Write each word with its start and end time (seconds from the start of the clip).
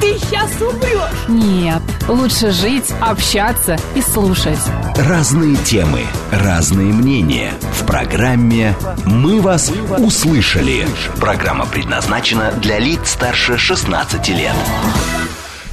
ты 0.00 0.18
сейчас 0.18 0.50
умрешь. 0.60 1.28
Нет, 1.28 1.82
лучше 2.08 2.50
жить, 2.50 2.92
общаться 3.00 3.78
и 3.94 4.02
слушать. 4.02 4.58
Разные 4.96 5.56
темы, 5.56 6.02
разные 6.32 6.92
мнения. 6.92 7.52
В 7.78 7.86
программе 7.86 8.74
«Мы 9.04 9.40
вас 9.40 9.70
услышали». 9.98 10.86
Программа 11.20 11.66
предназначена 11.66 12.52
для 12.52 12.78
лиц 12.78 13.10
старше 13.10 13.58
16 13.58 14.28
лет. 14.30 14.54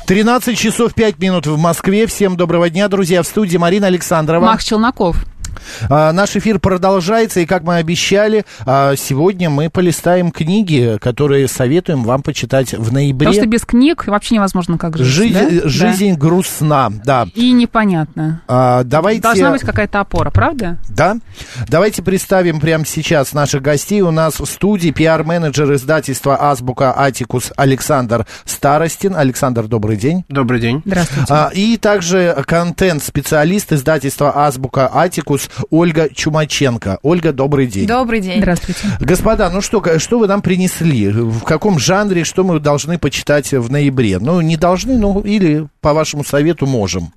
13 0.07 0.57
часов 0.57 0.93
5 0.93 1.19
минут 1.19 1.47
в 1.47 1.57
Москве. 1.57 2.07
Всем 2.07 2.37
доброго 2.37 2.69
дня, 2.69 2.87
друзья. 2.87 3.23
В 3.23 3.27
студии 3.27 3.57
Марина 3.57 3.87
Александрова. 3.87 4.45
Макс 4.45 4.63
Челноков. 4.63 5.17
А, 5.89 6.11
наш 6.11 6.35
эфир 6.35 6.59
продолжается, 6.59 7.39
и 7.39 7.45
как 7.45 7.63
мы 7.63 7.75
обещали, 7.75 8.45
а, 8.65 8.95
сегодня 8.95 9.49
мы 9.49 9.69
полистаем 9.69 10.31
книги, 10.31 10.97
которые 10.99 11.47
советуем 11.47 12.03
вам 12.03 12.21
почитать 12.21 12.73
в 12.73 12.91
ноябре. 12.93 13.27
Потому 13.27 13.41
что 13.41 13.49
без 13.49 13.65
книг 13.65 14.07
вообще 14.07 14.35
невозможно 14.35 14.77
как 14.77 14.97
жить. 14.97 15.33
Жизнь, 15.33 15.61
да? 15.61 15.69
жизнь 15.69 16.11
Да. 16.13 16.19
грустна, 16.19 16.91
да. 17.03 17.27
И 17.35 17.51
непонятно. 17.51 18.41
А, 18.47 18.83
давайте... 18.83 19.21
Должна 19.21 19.51
быть 19.51 19.61
какая-то 19.61 19.99
опора, 19.99 20.29
правда? 20.31 20.77
Да. 20.89 21.17
Давайте 21.67 22.01
представим 22.01 22.59
прямо 22.59 22.85
сейчас 22.85 23.33
наших 23.33 23.61
гостей. 23.61 24.01
У 24.01 24.11
нас 24.11 24.39
в 24.39 24.45
студии 24.45 24.91
пиар-менеджер 24.91 25.73
издательства 25.73 26.37
«Азбука 26.39 26.93
Атикус» 26.97 27.51
Александр 27.55 28.25
Старостин. 28.45 29.15
Александр, 29.15 29.67
добрый 29.67 29.97
день. 29.97 30.23
Добрый 30.29 30.59
день. 30.59 30.81
Здравствуйте. 30.85 31.33
А, 31.33 31.49
и 31.53 31.77
также 31.77 32.35
контент-специалист 32.45 33.73
издательства 33.73 34.45
«Азбука 34.45 34.89
Атикус» 34.93 35.46
Ольга 35.69 36.09
Чумаченко. 36.13 36.99
Ольга, 37.01 37.33
добрый 37.33 37.67
день. 37.67 37.87
Добрый 37.87 38.19
день. 38.19 38.39
Здравствуйте. 38.39 38.81
Господа, 38.99 39.49
ну 39.49 39.61
что, 39.61 39.99
что 39.99 40.19
вы 40.19 40.27
нам 40.27 40.41
принесли? 40.41 41.09
В 41.09 41.43
каком 41.43 41.79
жанре, 41.79 42.23
что 42.23 42.43
мы 42.43 42.59
должны 42.59 42.97
почитать 42.97 43.51
в 43.53 43.71
ноябре? 43.71 44.19
Ну, 44.19 44.41
не 44.41 44.57
должны, 44.57 44.97
ну, 44.97 45.21
или 45.21 45.67
по 45.81 45.93
вашему 45.93 46.23
совету 46.23 46.65
можем. 46.65 47.13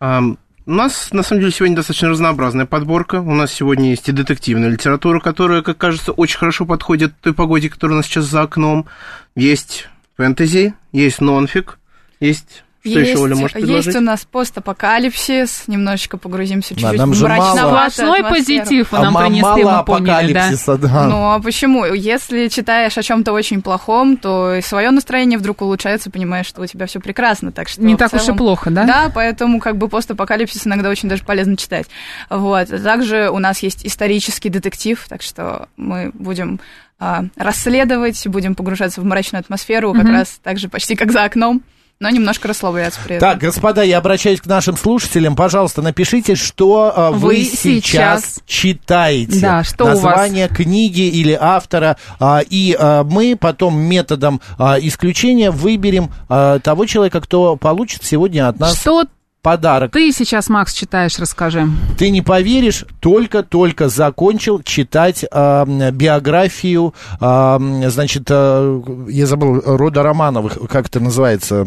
Ам, 0.00 0.38
у 0.64 0.72
нас, 0.72 1.08
на 1.12 1.22
самом 1.22 1.40
деле, 1.40 1.52
сегодня 1.52 1.76
достаточно 1.76 2.08
разнообразная 2.08 2.66
подборка. 2.66 3.20
У 3.20 3.34
нас 3.34 3.52
сегодня 3.52 3.90
есть 3.90 4.08
и 4.08 4.12
детективная 4.12 4.68
литература, 4.68 5.18
которая, 5.20 5.62
как 5.62 5.78
кажется, 5.78 6.12
очень 6.12 6.38
хорошо 6.38 6.66
подходит 6.66 7.12
той 7.20 7.34
погоде, 7.34 7.68
которая 7.68 7.94
у 7.94 7.98
нас 7.98 8.06
сейчас 8.06 8.26
за 8.26 8.42
окном. 8.42 8.86
Есть 9.34 9.88
фэнтези, 10.16 10.74
есть 10.92 11.20
нонфик, 11.20 11.78
есть... 12.20 12.64
Что 12.84 12.98
есть, 12.98 13.10
еще, 13.12 13.20
Оля, 13.20 13.36
может 13.36 13.52
предложить? 13.52 13.86
есть 13.86 13.96
у 13.96 14.00
нас 14.00 14.26
постапокалипсис, 14.30 15.64
немножечко 15.68 16.18
погрузимся 16.18 16.74
чуть-чуть 16.74 16.98
нам 16.98 17.12
в 17.12 17.20
мрачноватую 17.20 18.28
позитив 18.28 18.90
вы 18.90 18.98
нам 18.98 19.16
а 19.16 19.20
принесли, 19.22 19.42
мало 19.64 19.78
мы 19.78 19.84
поняли, 19.84 20.32
да. 20.32 20.76
да. 20.76 21.06
Ну 21.06 21.30
а 21.30 21.40
почему? 21.40 21.84
Если 21.84 22.48
читаешь 22.48 22.98
о 22.98 23.02
чем-то 23.02 23.32
очень 23.32 23.62
плохом, 23.62 24.16
то 24.16 24.54
и 24.54 24.62
свое 24.62 24.90
настроение 24.90 25.38
вдруг 25.38 25.62
улучшается, 25.62 26.10
понимаешь, 26.10 26.46
что 26.46 26.62
у 26.62 26.66
тебя 26.66 26.86
все 26.86 26.98
прекрасно. 26.98 27.52
Так 27.52 27.68
что 27.68 27.82
Не 27.82 27.96
так 27.96 28.12
уж 28.12 28.22
и 28.22 28.24
целом- 28.24 28.38
плохо, 28.38 28.70
да? 28.70 28.84
Да, 28.84 29.12
поэтому 29.14 29.60
как 29.60 29.76
бы 29.76 29.88
постапокалипсис 29.88 30.66
иногда 30.66 30.90
очень 30.90 31.08
даже 31.08 31.22
полезно 31.24 31.56
читать. 31.56 31.86
Вот. 32.30 32.68
Также 32.82 33.30
у 33.30 33.38
нас 33.38 33.60
есть 33.60 33.86
исторический 33.86 34.48
детектив, 34.48 35.04
так 35.08 35.22
что 35.22 35.68
мы 35.76 36.10
будем 36.14 36.60
а, 36.98 37.24
расследовать, 37.36 38.26
будем 38.28 38.54
погружаться 38.54 39.00
в 39.00 39.04
мрачную 39.04 39.40
атмосферу, 39.40 39.92
как 39.92 40.04
Мгм. 40.04 40.12
раз 40.12 40.38
так 40.42 40.58
же 40.58 40.68
почти 40.68 40.94
как 40.94 41.10
за 41.10 41.24
окном, 41.24 41.62
но 42.02 42.10
немножко 42.10 42.48
расслабляться 42.48 42.98
при 43.04 43.16
этом. 43.16 43.30
Так, 43.30 43.38
господа, 43.38 43.82
я 43.82 43.98
обращаюсь 43.98 44.40
к 44.40 44.46
нашим 44.46 44.76
слушателям. 44.76 45.36
Пожалуйста, 45.36 45.82
напишите, 45.82 46.34
что 46.34 46.92
а, 46.94 47.10
вы, 47.12 47.28
Вы 47.28 47.44
сейчас, 47.44 48.40
читаете. 48.44 49.38
Да, 49.38 49.62
что 49.62 49.84
у 49.84 49.86
вас? 49.86 50.02
Название 50.02 50.48
книги 50.48 51.08
или 51.08 51.38
автора. 51.40 51.96
а, 52.18 52.40
и 52.40 52.76
а, 52.76 53.04
мы 53.04 53.36
потом 53.40 53.78
методом 53.78 54.40
а, 54.58 54.78
исключения 54.80 55.52
выберем 55.52 56.10
а, 56.28 56.58
того 56.58 56.86
человека, 56.86 57.20
кто 57.20 57.54
получит 57.54 58.02
сегодня 58.02 58.48
от 58.48 58.58
нас 58.58 58.80
Что 58.80 59.04
подарок. 59.42 59.92
ты 59.92 60.12
сейчас, 60.12 60.48
Макс, 60.48 60.72
читаешь, 60.72 61.18
расскажи. 61.18 61.68
Ты 61.98 62.10
не 62.10 62.22
поверишь, 62.22 62.84
только-только 63.00 63.88
закончил 63.88 64.62
читать 64.62 65.24
а, 65.30 65.64
биографию, 65.66 66.94
а, 67.20 67.60
значит, 67.88 68.28
а, 68.30 68.82
я 69.08 69.26
забыл, 69.26 69.60
рода 69.64 70.02
Романовых, 70.02 70.58
как 70.70 70.86
это 70.86 71.00
называется, 71.00 71.66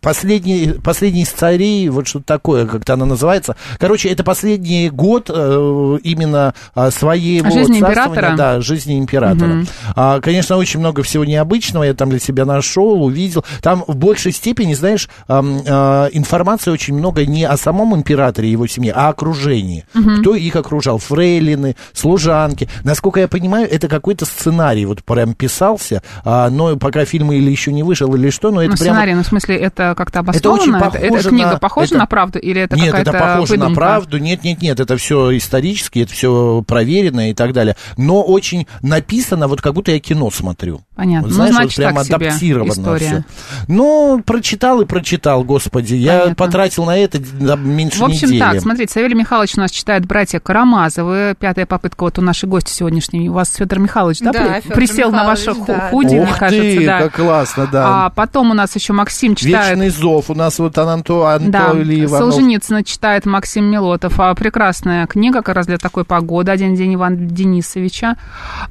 последний, 0.00 0.74
последний 0.82 1.22
из 1.22 1.30
царей, 1.30 1.88
вот 1.88 2.06
что-то 2.06 2.26
такое, 2.26 2.66
как-то 2.66 2.94
она 2.94 3.06
называется. 3.06 3.56
Короче, 3.78 4.08
это 4.08 4.22
последний 4.22 4.88
год 4.88 5.30
э, 5.34 5.98
именно 6.04 6.54
а, 6.74 6.90
своего 6.90 7.50
Жизни 7.50 7.78
императора? 7.78 8.34
Да, 8.36 8.60
жизни 8.60 8.98
императора. 8.98 9.48
Мгм. 9.48 9.66
А, 9.96 10.20
конечно, 10.20 10.56
очень 10.56 10.78
много 10.78 11.02
всего 11.02 11.24
необычного 11.24 11.84
я 11.84 11.94
там 11.94 12.10
для 12.10 12.20
себя 12.20 12.44
нашел, 12.44 13.02
увидел. 13.02 13.44
Там 13.62 13.84
в 13.86 13.96
большей 13.96 14.32
степени, 14.32 14.74
знаешь, 14.74 15.08
ам, 15.26 15.60
а, 15.66 16.08
информации 16.12 16.70
очень 16.70 16.99
много 17.00 17.26
не 17.26 17.44
о 17.44 17.56
самом 17.56 17.96
императоре 17.96 18.48
и 18.48 18.52
его 18.52 18.66
семье, 18.66 18.92
а 18.92 19.08
о 19.08 19.10
окружении. 19.10 19.84
Кто 20.20 20.34
их 20.34 20.54
окружал? 20.56 20.98
Фрейлины, 20.98 21.74
служанки. 21.92 22.68
Насколько 22.84 23.20
я 23.20 23.28
понимаю, 23.28 23.68
это 23.70 23.88
какой-то 23.88 24.24
сценарий 24.24 24.84
вот 24.86 25.02
прям 25.04 25.34
писался, 25.34 26.02
а, 26.24 26.48
но 26.50 26.76
пока 26.76 27.04
фильм 27.04 27.32
или 27.32 27.50
еще 27.50 27.72
не 27.72 27.82
вышел, 27.82 28.14
или 28.14 28.30
что, 28.30 28.50
но 28.50 28.62
это 28.62 28.72
ну, 28.72 28.76
прям... 28.76 28.94
сценарий, 28.94 29.14
ну, 29.14 29.22
в 29.22 29.26
смысле, 29.26 29.56
это 29.56 29.94
как-то 29.96 30.20
Это 30.32 30.50
очень 30.50 30.74
обосновано? 30.74 30.96
Это, 30.98 31.08
похоже 31.08 31.28
книга 31.30 31.50
на- 31.52 31.58
похожа 31.58 31.86
это- 31.86 31.98
на 31.98 32.06
правду 32.06 32.38
или 32.38 32.60
это 32.62 32.76
нет, 32.76 32.94
это 32.94 33.12
похоже 33.12 33.52
на 33.54 33.58
выдумка? 33.66 33.74
правду. 33.80 34.18
Нет, 34.18 34.44
нет, 34.44 34.62
нет, 34.62 34.80
это 34.80 34.96
все 34.96 35.36
исторически, 35.36 36.00
это 36.00 36.12
все 36.12 36.62
проверено 36.66 37.30
и 37.30 37.34
так 37.34 37.52
далее. 37.52 37.76
Но 37.96 38.22
очень 38.22 38.66
написано, 38.82 39.48
вот 39.48 39.60
как 39.60 39.74
будто 39.74 39.92
я 39.92 40.00
кино 40.00 40.30
смотрю. 40.30 40.82
Понятно. 40.94 41.28
Вот, 41.28 41.30
Ну, 41.30 41.34
знаешь, 41.34 41.54
значит, 41.54 41.78
вот 41.78 41.84
прям 41.84 41.98
адаптировано 41.98 42.96
все. 42.98 43.24
Ну, 43.68 44.22
прочитал 44.24 44.80
и 44.80 44.84
прочитал, 44.84 45.44
господи. 45.44 45.94
Я 45.94 46.18
Понятно. 46.20 46.34
потратил 46.34 46.84
на 46.90 46.98
это 46.98 47.20
меньше 47.56 48.00
В 48.00 48.04
общем, 48.04 48.28
недели. 48.28 48.40
так, 48.40 48.60
смотрите, 48.60 48.92
Савелий 48.92 49.14
Михайлович 49.14 49.56
у 49.56 49.60
нас 49.60 49.70
читает 49.70 50.06
«Братья 50.06 50.40
Карамазовы». 50.40 51.36
Пятая 51.38 51.64
попытка 51.66 52.02
вот 52.04 52.18
у 52.18 52.22
нашей 52.22 52.48
гости 52.48 52.72
сегодняшней. 52.72 53.28
У 53.28 53.32
вас 53.32 53.54
Федор 53.54 53.78
Михайлович, 53.78 54.18
да, 54.18 54.32
Да, 54.32 54.60
Фёдор 54.60 54.76
присел 54.76 55.10
на 55.12 55.18
Михайлович, 55.22 55.46
ваше 55.46 55.60
ху- 55.60 55.66
да, 55.66 55.88
худи, 55.90 56.16
да. 56.16 56.22
мне 56.24 56.34
кажется, 56.34 56.78
ты, 56.78 56.86
да. 56.86 56.98
как 57.02 57.14
классно, 57.14 57.68
да. 57.70 58.06
А 58.06 58.10
потом 58.10 58.50
у 58.50 58.54
нас 58.54 58.74
еще 58.74 58.92
Максим 58.92 59.36
читает... 59.36 59.70
Вечный 59.78 59.90
зов. 59.90 60.30
У 60.30 60.34
нас 60.34 60.58
вот 60.58 60.76
Анто, 60.78 61.32
Анто 61.32 61.50
Да, 61.50 61.70
Иванов. 61.74 62.18
Солженицына 62.32 62.82
читает 62.82 63.24
Максим 63.26 63.66
Милотов. 63.66 64.18
А, 64.18 64.34
прекрасная 64.34 65.06
книга 65.06 65.42
как 65.42 65.54
раз 65.54 65.66
для 65.66 65.78
такой 65.78 66.04
погоды. 66.04 66.50
Один 66.50 66.74
день 66.74 66.94
Ивана 66.96 67.16
Денисовича. 67.16 68.16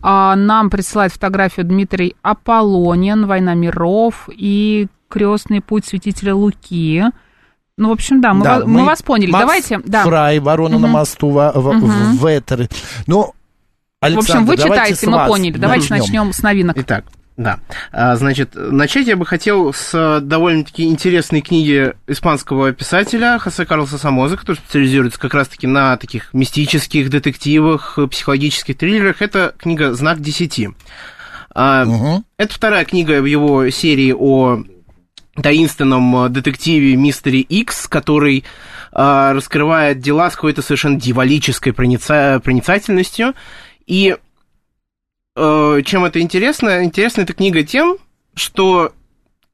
А, 0.01 0.36
нам 0.36 0.69
присылает 0.69 1.13
фотографию 1.13 1.66
Дмитрий 1.66 2.16
Аполлонин, 2.22 3.25
«Война 3.28 3.53
миров» 3.53 4.28
и 4.30 4.88
«Крестный 5.07 5.62
путь 5.62 5.86
святителя 5.86 6.36
Луки». 6.36 7.06
Ну, 7.79 7.90
в 7.90 7.91
общем, 7.94 8.19
да, 8.19 8.34
мы, 8.34 8.44
Да, 8.44 8.56
вас, 8.57 8.67
мы 8.67 8.84
вас 8.84 9.01
поняли. 9.01 9.31
Макс 9.31 9.41
Давайте, 9.41 9.79
да. 9.85 10.03
Фрай, 10.03 10.40
ворона 10.40 10.78
на 10.78 10.88
Мгм. 10.88 10.91
мосту, 10.91 11.29
в, 11.29 11.51
в, 11.56 11.73
Мгм. 11.73 12.17
в 12.17 12.28
Ветер. 12.28 12.67
Ну, 13.07 13.22
в 13.22 13.25
общем, 14.06 14.17
Александр, 14.17 14.51
вы 14.51 14.57
читаете, 14.57 15.07
мы 15.09 15.25
поняли. 15.25 15.57
Давайте 15.57 15.88
начнем 15.94 16.34
с 16.34 16.44
новинок. 16.44 16.78
Итак, 16.78 17.06
да. 17.38 17.59
А, 17.94 18.18
Значит, 18.18 18.51
начать 18.53 19.07
я 19.07 19.16
бы 19.16 19.25
хотел 19.25 19.72
с 19.73 20.19
довольно-таки 20.22 20.84
интересной 20.89 21.39
книги 21.39 21.94
испанского 22.06 22.74
писателя 22.74 23.39
Хосе 23.39 23.65
Карлоса 23.65 23.98
Самоза, 23.98 24.36
который 24.36 24.57
специализируется 24.57 25.18
как 25.18 25.33
раз-таки 25.33 25.65
на 25.65 25.95
таких 25.95 26.33
мистических 26.33 27.09
детективах, 27.09 27.98
психологических 28.12 28.77
триллерах. 28.77 29.21
Это 29.21 29.54
книга 29.57 29.94
«Знак 29.94 30.19
десяти». 30.19 30.71
Мгм. 31.56 32.25
Это 32.38 32.54
вторая 32.54 32.83
книга 32.83 33.21
в 33.21 33.25
его 33.25 33.69
серии 33.69 34.13
о 34.18 34.63
таинственном 35.41 36.25
э, 36.25 36.30
детективе 36.30 36.95
Мистере 36.95 37.41
Икс, 37.41 37.88
который 37.88 38.44
э, 38.91 39.31
раскрывает 39.33 40.00
дела 40.00 40.30
с 40.30 40.36
какой-то 40.36 40.62
совершенно 40.62 41.00
дьяволической 41.00 41.74
проница- 41.74 42.39
проницательностью. 42.39 43.33
И 43.86 44.15
э, 45.36 45.81
чем 45.86 46.06
это 46.06 46.21
интересно? 46.21 46.83
Интересна 46.83 47.21
эта 47.21 47.33
книга 47.33 47.63
тем, 47.63 47.97
что 48.36 48.94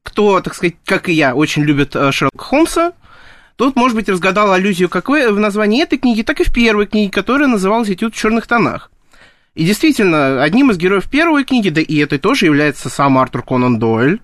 кто, 0.02 0.40
так 0.40 0.54
сказать, 0.54 0.76
как 0.84 1.08
и 1.08 1.12
я, 1.12 1.34
очень 1.34 1.62
любит 1.62 1.96
э, 1.96 2.12
Шерлока 2.12 2.44
Холмса, 2.44 2.92
тот, 3.56 3.74
может 3.74 3.96
быть, 3.96 4.08
разгадал 4.08 4.52
аллюзию 4.52 4.88
как 4.88 5.08
вы 5.08 5.32
в 5.32 5.40
названии 5.40 5.82
этой 5.82 5.98
книги, 5.98 6.22
так 6.22 6.40
и 6.40 6.44
в 6.44 6.52
первой 6.52 6.86
книге, 6.86 7.10
которая 7.10 7.48
называлась 7.48 7.90
«Этюд 7.90 8.14
в 8.14 8.18
черных 8.18 8.46
тонах». 8.46 8.90
И 9.54 9.64
действительно, 9.64 10.42
одним 10.42 10.70
из 10.70 10.76
героев 10.76 11.10
первой 11.10 11.44
книги, 11.44 11.70
да 11.70 11.80
и 11.80 11.96
этой 11.96 12.18
тоже 12.18 12.44
является 12.44 12.90
сам 12.90 13.16
Артур 13.16 13.42
Конан 13.42 13.78
Дойль, 13.78 14.20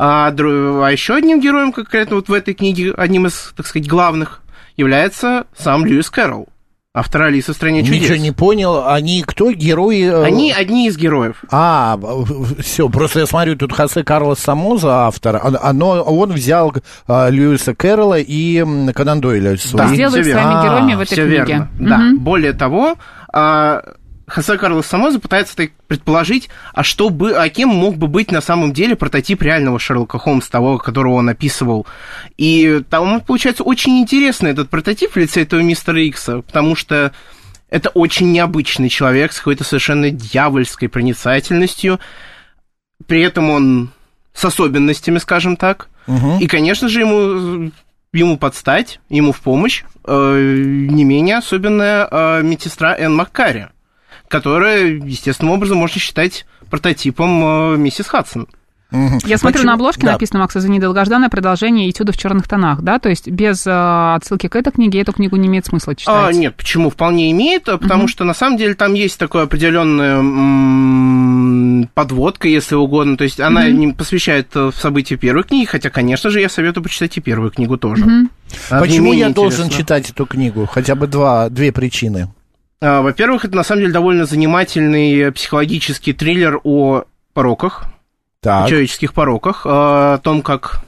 А, 0.00 0.28
а 0.30 0.88
еще 0.92 1.14
одним 1.16 1.40
героем, 1.40 1.72
конкретно 1.72 2.16
вот 2.16 2.28
в 2.28 2.32
этой 2.32 2.54
книге, 2.54 2.94
одним 2.96 3.26
из, 3.26 3.52
так 3.56 3.66
сказать, 3.66 3.88
главных, 3.88 4.42
является 4.76 5.46
сам 5.58 5.84
Льюис 5.84 6.08
Кэрролл, 6.08 6.46
автор 6.94 7.22
Алисы 7.22 7.52
в 7.52 7.56
стране 7.56 7.82
чудес. 7.82 8.02
Ничего 8.02 8.16
не 8.16 8.30
понял. 8.30 8.86
Они 8.86 9.22
кто? 9.26 9.50
Герои? 9.50 10.04
э, 10.04 10.24
Они 10.24 10.52
одни 10.52 10.86
из 10.86 10.96
героев. 10.96 11.42
А, 11.50 11.98
все, 12.60 12.88
просто 12.88 13.20
я 13.20 13.26
смотрю, 13.26 13.56
тут 13.56 13.72
Хосе 13.72 14.04
Карлос 14.04 14.38
Самоза 14.38 15.06
автор, 15.06 15.40
а- 15.42 15.72
но 15.72 16.00
он 16.02 16.30
взял 16.32 16.72
а, 17.08 17.28
Льюиса 17.28 17.74
Кэрролла 17.74 18.18
и 18.20 18.64
Конан 18.94 19.20
Дойля 19.20 19.56
свои. 19.56 19.94
Сделал 19.94 20.14
их 20.14 20.22
всё 20.22 20.32
своими 20.32 20.48
верно. 20.48 20.62
героями 20.64 20.94
в 20.94 21.00
этой 21.00 21.12
Все 21.12 21.26
книге. 21.26 21.44
верно. 21.44 21.68
Да. 21.80 22.00
Более 22.20 22.52
того, 22.52 22.94
а, 23.32 23.82
Хосе 24.38 24.56
Карлос 24.56 24.86
Самоза 24.86 25.18
пытается 25.18 25.56
так 25.56 25.72
предположить, 25.88 26.48
а 26.72 26.84
что 26.84 27.10
бы, 27.10 27.32
а 27.32 27.48
кем 27.48 27.70
мог 27.70 27.96
бы 27.96 28.06
быть 28.06 28.30
на 28.30 28.40
самом 28.40 28.72
деле 28.72 28.94
прототип 28.94 29.42
реального 29.42 29.80
Шерлока 29.80 30.18
Холмса, 30.18 30.48
того, 30.48 30.78
которого 30.78 31.14
он 31.14 31.28
описывал. 31.28 31.88
И 32.36 32.84
там 32.88 33.20
получается 33.20 33.64
очень 33.64 33.98
интересный 33.98 34.52
этот 34.52 34.70
прототип 34.70 35.10
в 35.10 35.16
лице 35.16 35.42
этого 35.42 35.58
мистера 35.60 36.00
Икса, 36.00 36.42
потому 36.42 36.76
что 36.76 37.12
это 37.68 37.88
очень 37.88 38.30
необычный 38.30 38.88
человек 38.88 39.32
с 39.32 39.38
какой-то 39.38 39.64
совершенно 39.64 40.10
дьявольской 40.10 40.88
проницательностью. 40.88 41.98
При 43.06 43.22
этом 43.22 43.50
он 43.50 43.90
с 44.32 44.44
особенностями, 44.44 45.18
скажем 45.18 45.56
так. 45.56 45.88
Мгм. 46.06 46.38
И, 46.38 46.46
конечно 46.46 46.88
же, 46.88 47.00
ему, 47.00 47.72
ему 48.12 48.38
подстать, 48.38 49.00
ему 49.08 49.32
в 49.32 49.40
помощь 49.40 49.82
э, 50.04 50.56
не 50.88 51.02
менее 51.02 51.38
особенная 51.38 52.06
э, 52.08 52.42
медсестра 52.44 52.96
Энн 52.96 53.16
Маккари, 53.16 53.70
которая, 54.28 54.86
естественным 54.86 55.54
образом, 55.54 55.78
можно 55.78 55.98
считать 56.00 56.46
прототипом 56.70 57.74
э, 57.74 57.76
миссис 57.78 58.06
Хадсон. 58.06 58.46
Мгм. 58.90 59.18
Я 59.26 59.36
смотрю 59.36 59.58
Почему- 59.58 59.66
на 59.66 59.74
обложке, 59.74 60.06
Да. 60.06 60.12
написано 60.12 60.40
Макса 60.40 60.60
Зани 60.60 60.80
долгожданное 60.80 61.28
продолжение 61.28 61.90
этюда 61.90 62.12
в 62.12 62.16
черных 62.16 62.48
тонах, 62.48 62.80
да? 62.80 62.98
То 62.98 63.10
есть 63.10 63.28
без 63.28 63.66
э, 63.66 64.14
отсылки 64.14 64.46
к 64.48 64.56
этой 64.56 64.72
книге 64.72 65.02
эту 65.02 65.12
книгу 65.12 65.36
не 65.36 65.46
имеет 65.46 65.66
смысла 65.66 65.94
читать. 65.94 66.14
А, 66.16 66.32
нет, 66.32 66.54
почему? 66.56 66.88
Вполне 66.88 67.30
имеет, 67.32 67.68
а 67.68 67.76
потому 67.76 68.04
Мгм. 68.04 68.08
что 68.08 68.24
на 68.24 68.32
самом 68.32 68.56
деле 68.56 68.72
там 68.74 68.94
есть 68.94 69.18
такая 69.18 69.42
определенная 69.42 70.20
м, 70.20 71.90
подводка, 71.94 72.48
если 72.48 72.74
угодно. 72.76 73.16
То 73.16 73.24
есть 73.24 73.40
она 73.40 73.62
Мгм. 73.66 73.78
не 73.78 73.92
посвящает 73.92 74.48
э, 74.54 74.70
в 74.70 74.76
события 74.76 75.16
первой 75.16 75.44
книги, 75.44 75.66
хотя, 75.66 75.90
конечно 75.90 76.30
же, 76.30 76.40
я 76.40 76.48
советую 76.48 76.82
почитать 76.84 77.16
и 77.16 77.20
первую 77.20 77.50
книгу 77.50 77.76
тоже. 77.76 78.06
Не 78.06 78.28
Почему 78.70 79.12
я 79.12 79.28
должен 79.30 79.66
интересна. 79.66 79.82
читать 79.82 80.10
эту 80.10 80.24
книгу? 80.26 80.66
Хотя 80.66 80.94
бы 80.94 81.06
два, 81.06 81.48
две 81.50 81.72
причины. 81.72 82.28
А, 82.80 83.02
Во-первых, 83.02 83.44
это 83.44 83.56
на 83.56 83.64
самом 83.64 83.82
деле 83.82 83.92
довольно 83.92 84.24
занимательный 84.24 85.32
психологический 85.32 86.12
триллер 86.12 86.60
о 86.64 87.04
пороках, 87.32 87.84
Так. 88.40 88.68
человеческих 88.68 89.14
пороках, 89.14 89.62
а, 89.64 90.14
о 90.14 90.18
том, 90.18 90.42
как 90.42 90.82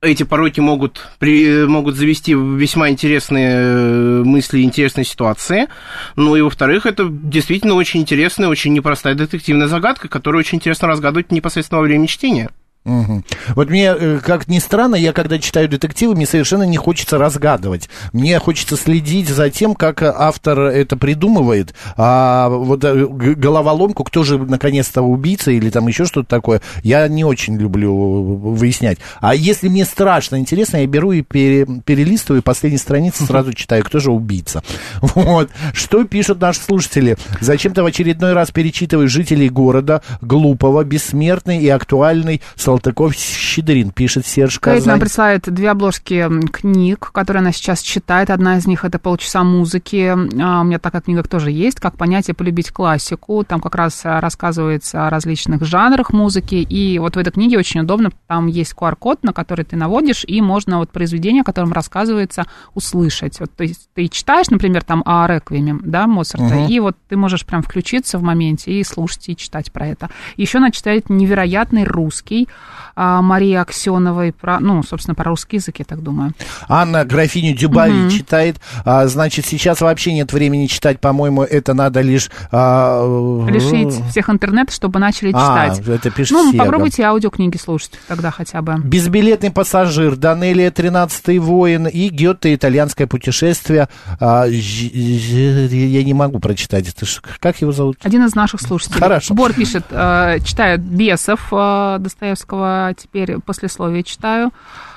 эти 0.00 0.22
пороки 0.22 0.60
могут, 0.60 1.08
при, 1.18 1.66
могут 1.66 1.96
завести 1.96 2.34
в 2.34 2.56
весьма 2.56 2.90
интересные 2.90 3.50
э, 3.50 4.22
мысли, 4.22 4.62
интересные 4.62 5.04
ситуации. 5.04 5.68
Ну 6.14 6.36
и, 6.36 6.40
во-вторых, 6.40 6.86
это 6.86 7.08
действительно 7.10 7.74
очень 7.74 8.00
интересная, 8.00 8.48
очень 8.48 8.72
непростая 8.72 9.16
детективная 9.16 9.66
загадка, 9.66 10.08
которую 10.08 10.40
очень 10.40 10.58
интересно 10.58 10.86
разгадывать 10.86 11.32
непосредственно 11.32 11.80
во 11.80 11.84
время 11.84 12.06
чтения. 12.06 12.50
Мгм. 12.88 13.22
Вот 13.54 13.68
мне, 13.68 13.94
э, 13.98 14.20
как 14.24 14.48
ни 14.48 14.58
странно, 14.58 14.94
я 14.94 15.12
когда 15.12 15.38
читаю 15.38 15.68
детективы, 15.68 16.14
мне 16.14 16.24
совершенно 16.24 16.62
не 16.62 16.78
хочется 16.78 17.18
разгадывать. 17.18 17.90
Мне 18.14 18.38
хочется 18.38 18.76
следить 18.78 19.28
за 19.28 19.50
тем, 19.50 19.74
как 19.74 20.02
э, 20.02 20.10
автор 20.16 20.58
это 20.60 20.96
придумывает. 20.96 21.74
А 21.98 22.48
вот 22.48 22.82
э, 22.84 23.06
головоломку, 23.06 24.04
кто 24.04 24.24
же 24.24 24.38
наконец-то 24.38 25.02
убийца 25.02 25.50
или 25.50 25.68
там 25.68 25.86
еще 25.86 26.06
что-то 26.06 26.28
такое, 26.28 26.62
я 26.82 27.06
не 27.08 27.24
очень 27.24 27.58
люблю 27.58 27.94
выяснять. 27.94 28.98
А 29.20 29.34
если 29.34 29.68
мне 29.68 29.84
страшно 29.84 30.36
интересно, 30.36 30.78
я 30.78 30.86
беру 30.86 31.12
и 31.12 31.20
пере- 31.20 31.66
перелистываю 31.84 32.42
последние 32.42 32.78
страницы, 32.78 33.24
сразу 33.26 33.52
читаю, 33.52 33.84
кто 33.84 33.98
же 34.00 34.10
убийца. 34.10 34.62
Вот. 35.18 35.50
Что 35.74 36.04
пишут 36.04 36.40
наши 36.40 36.60
слушатели? 36.60 37.16
Зачем-то 37.40 37.82
в 37.82 37.86
очередной 37.86 38.32
раз 38.32 38.50
перечитываю 38.50 39.08
жителей 39.08 39.50
города, 39.50 40.00
глупого, 40.22 40.84
бессмертный 40.84 41.58
и 41.58 41.68
актуальный 41.68 42.40
Салтыков-Щедрин, 42.78 43.90
пишет 43.90 44.26
Серж 44.26 44.60
Кейт 44.60 44.86
нам 44.86 44.96
Казань. 44.96 45.00
присылает 45.00 45.52
две 45.52 45.70
обложки 45.70 46.28
книг, 46.50 47.10
которые 47.12 47.40
она 47.40 47.52
сейчас 47.52 47.80
читает. 47.82 48.30
Одна 48.30 48.56
из 48.58 48.66
них 48.66 48.84
это 48.84 48.98
полчаса 48.98 49.42
музыки. 49.42 50.14
А, 50.40 50.60
У 50.60 50.64
меня 50.64 50.78
такая 50.78 51.02
книга 51.02 51.22
тоже 51.22 51.50
есть, 51.50 51.80
как 51.80 51.96
понять 51.96 52.28
и 52.28 52.32
полюбить 52.32 52.70
классику. 52.70 53.44
Там 53.44 53.60
как 53.60 53.74
раз 53.74 54.00
а, 54.04 54.20
рассказывается 54.20 55.06
о 55.06 55.10
различных 55.10 55.64
жанрах 55.64 56.12
музыки. 56.12 56.54
И 56.56 56.98
вот 56.98 57.16
в 57.16 57.18
этой 57.18 57.32
книге 57.32 57.58
очень 57.58 57.80
удобно, 57.80 58.10
там 58.26 58.46
есть 58.46 58.74
QR-код, 58.76 59.22
на 59.24 59.32
который 59.32 59.64
ты 59.64 59.76
наводишь, 59.76 60.24
и 60.26 60.40
можно 60.40 60.78
вот 60.78 60.90
произведение, 60.90 61.42
о 61.42 61.44
котором 61.44 61.72
рассказывается, 61.72 62.46
услышать. 62.74 63.40
Вот, 63.40 63.50
то 63.54 63.64
есть 63.64 63.88
ты 63.94 64.08
читаешь, 64.08 64.50
например, 64.50 64.84
там 64.84 65.02
о 65.04 65.26
реквиеме, 65.26 65.78
да, 65.82 66.06
Моцарта, 66.06 66.54
Мгм. 66.54 66.66
и 66.68 66.80
вот 66.80 66.96
ты 67.08 67.16
можешь 67.16 67.44
прям 67.44 67.62
включиться 67.62 68.18
в 68.18 68.22
моменте 68.22 68.72
и 68.72 68.84
слушать, 68.84 69.28
и 69.28 69.36
читать 69.36 69.72
про 69.72 69.86
это. 69.88 70.10
Еще 70.36 70.58
она 70.58 70.70
читает 70.70 71.10
невероятный 71.10 71.84
русский 71.84 72.48
Марии 72.96 73.54
Аксеновой, 73.54 74.32
про, 74.32 74.60
ну, 74.60 74.82
собственно, 74.82 75.14
про 75.14 75.24
русский 75.30 75.56
язык, 75.56 75.76
я 75.78 75.84
так 75.84 76.02
думаю. 76.02 76.32
Анна 76.68 77.04
графиню 77.04 77.54
Дюбари 77.56 77.92
Мгм. 77.92 78.10
читает. 78.10 78.56
А, 78.84 79.06
значит, 79.06 79.46
сейчас 79.46 79.80
вообще 79.80 80.12
нет 80.12 80.32
времени 80.32 80.66
читать, 80.66 81.00
по-моему, 81.00 81.42
это 81.42 81.74
надо 81.74 82.00
лишь... 82.00 82.30
а, 82.52 83.46
Лишить 83.48 83.94
всех 84.10 84.28
интернета, 84.30 84.72
чтобы 84.72 84.98
начали 84.98 85.32
А, 85.34 85.70
читать. 85.70 85.88
это 85.88 86.10
пишет 86.10 86.32
ну, 86.32 86.50
Сега. 86.52 86.64
попробуйте 86.64 87.02
аудиокниги 87.04 87.56
слушать 87.56 87.92
тогда 88.08 88.30
хотя 88.30 88.62
бы. 88.62 88.76
Безбилетный 88.82 89.50
пассажир, 89.50 90.16
Данелия 90.16 90.70
«Тринадцатый 90.70 91.38
воин» 91.38 91.86
и 91.86 92.08
Гетте 92.08 92.54
«Итальянское 92.54 93.06
путешествие». 93.06 93.88
А, 94.20 94.44
я 94.46 96.02
не 96.04 96.14
могу 96.14 96.38
прочитать. 96.40 96.88
Это 96.88 97.06
ж- 97.06 97.20
как 97.40 97.60
его 97.60 97.72
зовут? 97.72 97.96
Один 98.02 98.24
из 98.24 98.34
наших 98.34 98.60
слушателей. 98.60 99.00
Хорошо. 99.00 99.34
Бор 99.34 99.52
пишет, 99.52 99.84
э, 99.90 100.38
читаю 100.44 100.78
«Бесов» 100.78 101.48
э, 101.52 101.96
Достоевского, 102.52 102.94
теперь 102.96 103.38
послесловие 103.40 104.02
читаю. 104.02 104.50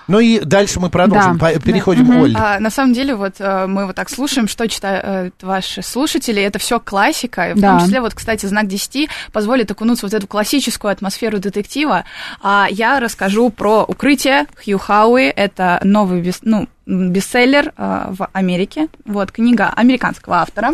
Ну 0.07 0.19
и 0.19 0.39
дальше 0.39 0.79
мы 0.79 0.89
продолжим. 0.89 1.37
Да. 1.37 1.51
Переходим, 1.59 2.07
Да. 2.07 2.17
Оль. 2.19 2.33
А, 2.35 2.59
на 2.59 2.69
самом 2.69 2.93
деле, 2.93 3.15
вот 3.15 3.35
э, 3.39 3.65
мы 3.67 3.85
вот 3.85 3.95
так 3.95 4.09
слушаем, 4.09 4.47
что 4.47 4.67
читают 4.67 5.35
ваши 5.41 5.81
слушатели, 5.81 6.41
это 6.41 6.59
все 6.59 6.79
классика. 6.79 7.53
В 7.55 7.59
Да. 7.59 7.77
том 7.77 7.85
числе, 7.85 8.01
вот, 8.01 8.13
кстати, 8.13 8.45
знак 8.45 8.67
10 8.67 9.09
позволит 9.31 9.71
окунуться 9.71 10.07
в 10.07 10.09
вот 10.11 10.13
эту 10.17 10.27
классическую 10.27 10.91
атмосферу 10.91 11.39
детектива. 11.39 12.03
А 12.41 12.67
я 12.69 12.99
расскажу 12.99 13.49
про 13.51 13.83
укрытие 13.83 14.47
Хью 14.63 14.79
Хауи. 14.79 15.25
Это 15.27 15.79
новый 15.83 16.21
бес- 16.21 16.41
ну, 16.41 16.67
бестселлер 16.85 17.71
э, 17.77 18.05
в 18.09 18.27
Америке. 18.33 18.87
Вот, 19.05 19.31
книга 19.31 19.69
американского 19.75 20.37
автора. 20.41 20.73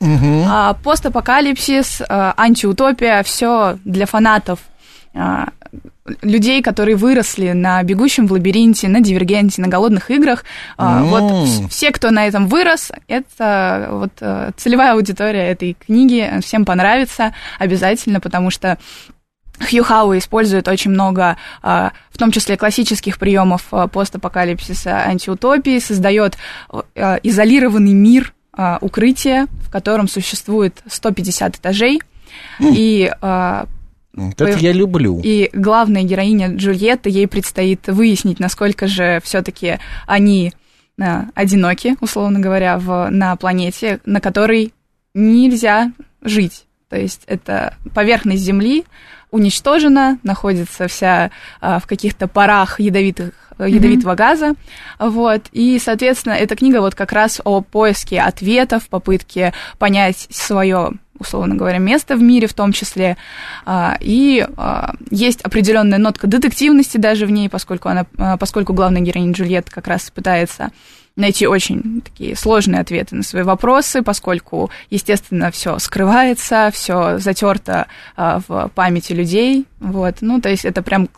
Мгм. 0.00 0.44
А, 0.48 0.74
постапокалипсис, 0.82 2.02
а, 2.08 2.34
антиутопия, 2.36 3.22
все 3.22 3.78
для 3.84 4.06
фанатов 4.06 4.58
а, 5.14 5.48
людей, 6.22 6.62
которые 6.62 6.96
выросли 6.96 7.52
на 7.52 7.82
бегущем 7.82 8.26
в 8.26 8.32
лабиринте, 8.32 8.88
на 8.88 9.00
дивергенте, 9.00 9.60
на 9.62 9.68
голодных 9.68 10.10
играх. 10.10 10.44
М. 10.78 11.04
Вот 11.06 11.22
вс- 11.46 11.68
все, 11.68 11.90
кто 11.92 12.10
на 12.10 12.26
этом 12.26 12.46
вырос, 12.48 12.90
это 13.06 13.88
вот 13.90 14.12
э, 14.20 14.50
целевая 14.56 14.94
аудитория 14.94 15.48
этой 15.50 15.74
книги. 15.74 16.30
Всем 16.42 16.64
понравится 16.64 17.34
обязательно, 17.58 18.20
потому 18.20 18.50
что 18.50 18.78
Хью 19.68 19.84
Хауи 19.84 20.18
использует 20.18 20.68
очень 20.68 20.90
много, 20.90 21.36
а, 21.62 21.92
в 22.10 22.16
том 22.16 22.32
числе 22.32 22.56
классических 22.56 23.18
приемов 23.18 23.66
а, 23.72 23.88
постапокалипсиса, 23.88 25.04
антиутопии, 25.06 25.78
создает 25.80 26.38
а, 26.96 27.18
изолированный 27.22 27.92
мир 27.92 28.32
укрытия, 28.80 29.46
в 29.66 29.70
котором 29.70 30.08
существует 30.08 30.82
150 30.86 31.56
этажей. 31.56 32.00
И, 32.58 33.10
а, 33.22 33.66
Вот 34.14 34.40
Это 34.40 34.58
я 34.58 34.72
люблю. 34.72 35.20
и 35.22 35.50
главная 35.52 36.02
героиня 36.02 36.54
Джульетта, 36.54 37.08
ей 37.08 37.28
предстоит 37.28 37.86
выяснить, 37.86 38.40
насколько 38.40 38.86
же 38.88 39.20
все-таки 39.22 39.78
они 40.06 40.52
а, 41.00 41.26
одиноки, 41.34 41.96
условно 42.00 42.40
говоря, 42.40 42.78
в, 42.78 43.08
на 43.10 43.36
планете, 43.36 44.00
на 44.04 44.20
которой 44.20 44.72
нельзя 45.14 45.92
жить. 46.22 46.66
То 46.88 46.96
есть 46.98 47.22
это 47.26 47.74
поверхность 47.94 48.42
Земли 48.42 48.84
уничтожена, 49.30 50.18
находится 50.24 50.88
вся 50.88 51.30
а, 51.60 51.78
в 51.78 51.86
каких-то 51.86 52.26
парах 52.26 52.80
ядовитых, 52.80 53.32
ядовитого 53.58 54.14
газа. 54.14 54.54
Вот. 54.98 55.42
И, 55.52 55.78
соответственно, 55.78 56.34
эта 56.34 56.56
книга 56.56 56.80
вот 56.80 56.94
как 56.94 57.12
раз 57.12 57.40
о 57.44 57.60
поиске 57.60 58.20
ответов, 58.20 58.88
попытке 58.88 59.52
понять 59.78 60.26
свое 60.30 60.92
условно 61.20 61.54
говоря, 61.54 61.78
место 61.78 62.16
в 62.16 62.22
мире 62.22 62.48
в 62.48 62.54
том 62.54 62.72
числе. 62.72 63.16
А, 63.64 63.96
И 64.00 64.46
а, 64.56 64.94
есть 65.10 65.42
определенная 65.42 65.98
нотка 65.98 66.26
детективности 66.26 66.96
даже 66.96 67.26
в 67.26 67.30
ней, 67.30 67.48
поскольку, 67.48 67.88
она, 67.88 68.06
а, 68.18 68.36
поскольку 68.36 68.72
главная 68.72 69.02
героиня 69.02 69.32
Джульетта 69.32 69.70
как 69.70 69.86
раз 69.86 70.10
пытается 70.10 70.70
найти 71.16 71.46
очень 71.46 72.00
такие 72.02 72.34
сложные 72.34 72.80
ответы 72.80 73.14
на 73.14 73.22
свои 73.22 73.42
вопросы, 73.42 74.02
поскольку, 74.02 74.70
естественно, 74.88 75.50
все 75.50 75.78
скрывается, 75.78 76.70
все 76.72 77.18
затерто 77.18 77.88
в 78.16 78.70
памяти 78.74 79.12
людей. 79.12 79.66
Вот. 79.80 80.18
Ну, 80.20 80.40
то 80.40 80.48
есть 80.48 80.64
это 80.64 80.82
прям 80.82 81.08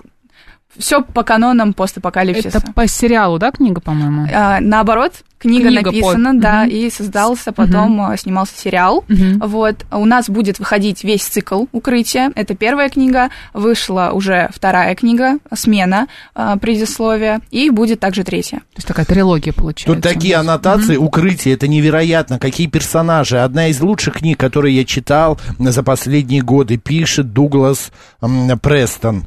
все 0.79 1.03
по 1.03 1.23
канонам 1.23 1.73
постапокалипсиса. 1.75 2.59
Это 2.59 2.73
по 2.73 2.87
сериалу, 2.87 3.39
да, 3.39 3.51
книга, 3.51 3.81
по-моему? 3.81 4.29
А, 4.33 4.59
наоборот, 4.61 5.13
книга, 5.39 5.69
Книга 5.69 5.87
написана, 5.91 6.31
под- 6.31 6.41
да, 6.41 6.63
Мгм. 6.63 6.71
и 6.71 6.91
создался 6.91 7.53
потом, 7.53 8.01
а, 8.01 8.17
снимался 8.17 8.55
сериал. 8.57 9.05
Мгм. 9.09 9.41
Вот, 9.41 9.85
у 9.91 10.05
нас 10.05 10.31
будет 10.31 10.59
выходить 10.61 11.03
весь 11.05 11.23
цикл 11.25 11.65
«Укрытие». 11.73 12.31
Это 12.37 12.55
первая 12.55 12.89
книга, 12.89 13.29
вышла 13.53 14.11
уже 14.15 14.49
вторая 14.55 14.95
книга 14.95 15.39
«Смена», 15.53 16.07
а, 16.35 16.57
предисловие, 16.57 17.41
и 17.51 17.71
будет 17.71 18.01
также 18.01 18.23
третья. 18.25 18.59
То 18.59 18.77
есть 18.79 18.89
такая 18.89 19.05
трилогия 19.05 19.53
получается. 19.53 19.93
Тут 19.95 20.03
такие 20.03 20.37
аннотации, 20.37 20.97
укрытие, 20.97 21.55
это 21.55 21.67
невероятно, 21.69 22.39
какие 22.39 22.67
персонажи. 22.69 23.39
Одна 23.41 23.67
из 23.69 23.81
лучших 23.81 24.15
книг, 24.19 24.39
которые 24.39 24.77
я 24.77 24.85
читал 24.85 25.39
за 25.59 25.83
последние 25.83 26.43
годы, 26.43 26.77
пишет 26.77 27.33
Дуглас 27.33 27.91
Престон. 28.63 29.27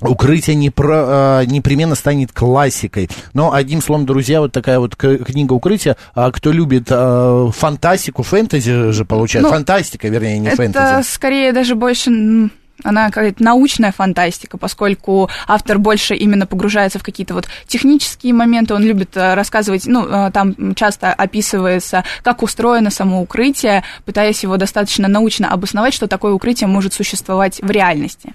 Укрытие 0.00 0.56
не 0.56 0.70
про, 0.70 0.94
а, 1.40 1.44
непременно 1.44 1.94
станет 1.94 2.32
классикой. 2.32 3.08
Но, 3.34 3.52
одним 3.52 3.82
словом, 3.82 4.06
друзья, 4.06 4.40
вот 4.40 4.52
такая 4.52 4.78
вот 4.78 4.96
книга 4.96 5.52
«Укрытие». 5.52 5.96
А 6.14 6.30
кто 6.30 6.52
любит 6.52 6.86
а, 6.90 7.50
фантастику, 7.50 8.22
фэнтези 8.22 8.92
же 8.92 9.04
получается, 9.04 9.48
Ну, 9.48 9.54
фантастика, 9.54 10.08
вернее, 10.08 10.38
не 10.38 10.48
Это 10.48 10.56
фэнтези. 10.56 11.02
скорее 11.02 11.52
даже 11.52 11.74
больше 11.74 12.50
она 12.84 13.06
какая-то 13.06 13.42
научная 13.42 13.92
фантастика, 13.92 14.58
поскольку 14.58 15.30
автор 15.46 15.78
больше 15.78 16.14
именно 16.14 16.46
погружается 16.46 16.98
в 16.98 17.02
какие-то 17.02 17.34
вот 17.34 17.46
технические 17.66 18.34
моменты, 18.34 18.74
он 18.74 18.82
любит 18.82 19.16
э, 19.16 19.34
рассказывать, 19.34 19.86
ну, 19.86 20.06
э, 20.06 20.30
там 20.32 20.74
часто 20.74 21.12
описывается, 21.12 22.04
как 22.22 22.42
устроено 22.42 22.90
само 22.90 23.22
укрытие, 23.22 23.84
пытаясь 24.04 24.42
его 24.42 24.56
достаточно 24.56 25.08
научно 25.08 25.50
обосновать, 25.50 25.94
что 25.94 26.06
такое 26.06 26.32
укрытие 26.32 26.68
может 26.68 26.92
существовать 26.92 27.60
в 27.60 27.70
реальности. 27.70 28.34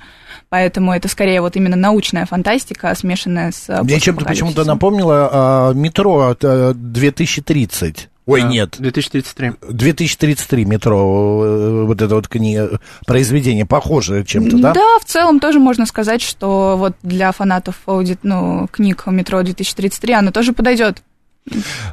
Поэтому 0.50 0.94
это 0.94 1.08
скорее 1.08 1.42
вот 1.42 1.56
именно 1.56 1.76
научная 1.76 2.26
фантастика, 2.26 2.94
смешанная 2.96 3.52
с 3.52 3.70
э, 3.70 3.82
Мне 3.84 4.00
чем-то 4.00 4.26
почему-то 4.26 4.64
напомнило 4.64 5.30
а, 5.32 5.74
метро 5.74 6.36
а, 6.42 6.74
2030. 6.74 8.10
Ой, 8.26 8.42
Да, 8.42 8.48
нет, 8.48 8.76
2033. 8.80 9.54
2033 9.70 10.66
метро, 10.66 10.98
э, 11.46 11.84
вот 11.86 12.02
это 12.02 12.16
вот 12.16 12.28
книга, 12.28 12.80
произведение, 13.06 13.66
похоже 13.66 14.24
чем-то, 14.24 14.58
да? 14.58 14.74
Да, 14.74 15.00
в 15.00 15.06
целом 15.06 15.40
тоже 15.40 15.60
можно 15.60 15.86
сказать, 15.86 16.22
что 16.22 16.76
вот 16.78 16.94
для 17.04 17.32
фанатов 17.32 17.76
аудит, 17.86 18.20
ну, 18.24 18.68
книг 18.72 19.04
«Метро 19.08 19.42
2033» 19.42 20.14
она 20.14 20.32
тоже 20.32 20.54
подойдет. 20.54 21.04